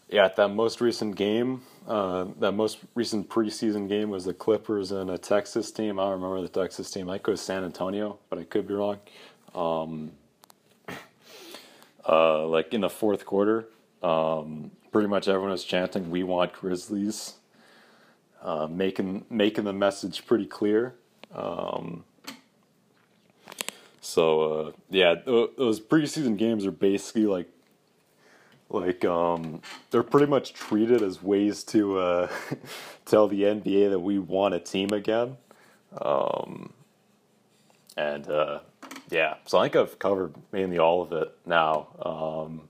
yeah, 0.10 0.26
at 0.26 0.36
that 0.38 0.50
most 0.50 0.82
recent 0.82 1.16
game, 1.16 1.64
uh, 1.88 2.26
that 2.40 2.52
most 2.52 2.80
recent 2.96 3.30
preseason 3.30 3.88
game 3.88 4.10
was 4.10 4.26
the 4.26 4.34
Clippers 4.34 4.92
and 4.92 5.10
a 5.10 5.18
Texas 5.18 5.72
team. 5.72 6.00
I 6.00 6.04
don't 6.04 6.22
remember 6.22 6.42
the 6.42 6.50
Texas 6.50 6.92
team. 6.92 7.10
I 7.10 7.18
go 7.18 7.36
San 7.36 7.64
Antonio, 7.64 8.20
but 8.30 8.38
I 8.38 8.44
could 8.44 8.68
be 8.68 8.74
wrong. 8.74 9.00
Um, 9.56 10.12
uh, 12.08 12.46
like 12.46 12.74
in 12.74 12.82
the 12.82 12.90
fourth 12.90 13.26
quarter, 13.26 13.68
um, 14.04 14.72
pretty 14.92 15.08
much 15.08 15.28
everyone 15.28 15.52
was 15.52 15.64
chanting, 15.64 16.12
"We 16.12 16.24
want 16.24 16.54
Grizzlies," 16.54 17.36
uh, 18.42 18.68
making 18.68 19.26
making 19.30 19.64
the 19.64 19.74
message 19.74 20.26
pretty 20.26 20.46
clear. 20.46 20.96
Um, 21.34 22.04
so 24.02 24.42
uh, 24.42 24.72
yeah, 24.90 25.16
those 25.26 25.80
preseason 25.80 26.38
games 26.38 26.66
are 26.66 26.72
basically 26.72 27.26
like 27.26 27.50
like 28.70 29.06
um, 29.06 29.62
they're 29.92 30.04
pretty 30.04 30.28
much 30.28 30.54
treated 30.54 31.02
as 31.02 31.22
ways 31.24 31.64
to 31.66 32.00
uh, 32.00 32.30
tell 33.06 33.28
the 33.28 33.44
NBA 33.44 33.90
that 33.92 34.00
we 34.00 34.20
want 34.20 34.54
a 34.54 34.60
team 34.60 34.90
again. 34.92 35.38
Um, 36.02 36.74
and 37.96 38.30
uh, 38.30 38.60
yeah, 39.10 39.36
so 39.46 39.58
I 39.58 39.66
think 39.66 39.76
I've 39.76 40.00
covered 40.00 40.36
mainly 40.52 40.80
all 40.80 41.02
of 41.02 41.12
it 41.14 41.36
now. 41.46 41.88
Um, 42.04 42.62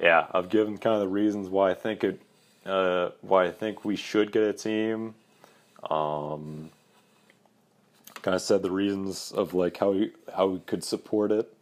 yeah, 0.00 0.26
I've 0.32 0.48
given 0.48 0.76
kind 0.78 0.94
of 0.94 1.00
the 1.00 1.08
reasons 1.08 1.48
why 1.48 1.70
I 1.70 1.74
think 1.74 2.04
it, 2.04 2.20
uh, 2.66 3.10
why 3.20 3.44
I 3.44 3.50
think 3.50 3.84
we 3.84 3.96
should 3.96 4.32
get 4.32 4.42
a 4.42 4.52
team. 4.52 5.14
Um, 5.88 6.70
kind 8.22 8.34
of 8.34 8.40
said 8.40 8.62
the 8.62 8.70
reasons 8.70 9.32
of 9.32 9.52
like 9.54 9.76
how 9.76 9.92
we 9.92 10.10
how 10.34 10.46
we 10.46 10.58
could 10.60 10.82
support 10.82 11.30
it 11.30 11.52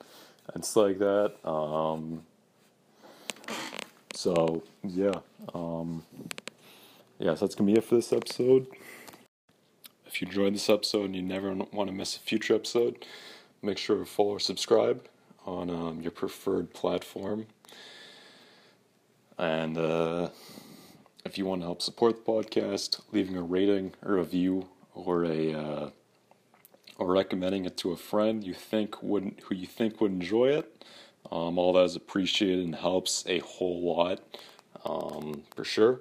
and 0.55 0.65
stuff 0.65 0.85
like 0.85 0.99
that. 0.99 1.35
Um, 1.49 2.23
so 4.23 4.63
yeah, 4.85 5.19
um, 5.53 6.05
yeah, 7.19 7.35
so 7.35 7.45
that's 7.45 7.57
gonna 7.57 7.73
be 7.73 7.77
it 7.77 7.83
for 7.83 7.97
this 7.97 8.13
episode. 8.13 8.69
If 10.07 10.23
you 10.23 10.29
enjoyed 10.29 10.55
this 10.55 10.71
episode 10.71 11.07
and 11.07 11.17
you 11.17 11.23
never 11.23 11.53
want 11.73 11.89
to 11.89 11.93
miss 11.93 12.17
a 12.17 12.21
future 12.21 12.55
episode, 12.55 13.05
make 13.63 13.79
sure 13.79 13.99
to 13.99 14.05
follow 14.05 14.35
or 14.35 14.39
subscribe 14.39 15.09
on 15.45 15.71
um, 15.71 16.01
your 16.03 16.13
preferred 16.13 16.73
platform. 16.73 17.47
And 19.39 19.77
uh, 19.77 20.29
if 21.25 21.37
you 21.37 21.45
want 21.45 21.63
to 21.63 21.67
help 21.67 21.83
support 21.83 22.25
the 22.25 22.31
podcast, 22.31 23.01
leaving 23.11 23.37
a 23.37 23.43
rating, 23.43 23.93
a 24.03 24.13
review, 24.13 24.69
or 24.95 25.25
a 25.25 25.53
uh, 25.53 25.91
or 26.97 27.13
recommending 27.13 27.65
it 27.65 27.77
to 27.79 27.91
a 27.91 27.97
friend 27.97 28.45
you 28.45 28.55
think 28.55 29.03
would 29.03 29.43
who 29.47 29.57
you 29.57 29.67
think 29.67 30.01
would 30.01 30.13
enjoy 30.13 30.51
it, 30.51 30.85
um, 31.33 31.59
all 31.59 31.73
that 31.73 31.85
is 31.85 31.97
appreciated 31.97 32.65
and 32.65 32.75
helps 32.75 33.25
a 33.27 33.39
whole 33.39 33.97
lot 33.97 34.21
um, 34.85 35.43
for 35.57 35.65
sure. 35.65 36.01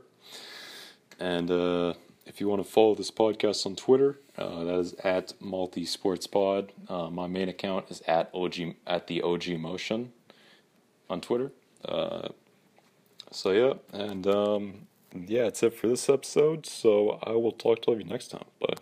And 1.19 1.49
uh, 1.49 1.93
if 2.25 2.41
you 2.41 2.49
want 2.49 2.63
to 2.63 2.69
follow 2.69 2.95
this 2.95 3.11
podcast 3.11 3.65
on 3.65 3.77
Twitter, 3.77 4.19
uh, 4.37 4.65
that 4.65 4.79
is 4.79 4.93
at 5.03 5.33
Multi 5.39 5.85
Sports 5.85 6.27
Pod. 6.27 6.73
Uh, 6.89 7.09
my 7.09 7.27
main 7.27 7.47
account 7.47 7.89
is 7.89 8.01
at 8.07 8.29
OG 8.33 8.75
at 8.85 9.07
the 9.07 9.21
OG 9.21 9.49
Motion 9.59 10.11
on 11.09 11.21
Twitter. 11.21 11.51
Uh, 11.85 12.27
so 13.31 13.51
yeah, 13.51 13.73
and 13.93 14.27
um, 14.27 14.87
yeah, 15.15 15.43
that's 15.43 15.63
it 15.63 15.73
for 15.73 15.87
this 15.87 16.09
episode. 16.09 16.65
So 16.65 17.19
I 17.23 17.31
will 17.31 17.53
talk 17.53 17.81
to 17.83 17.91
you 17.91 18.03
next 18.03 18.31
time. 18.31 18.45
Bye. 18.59 18.75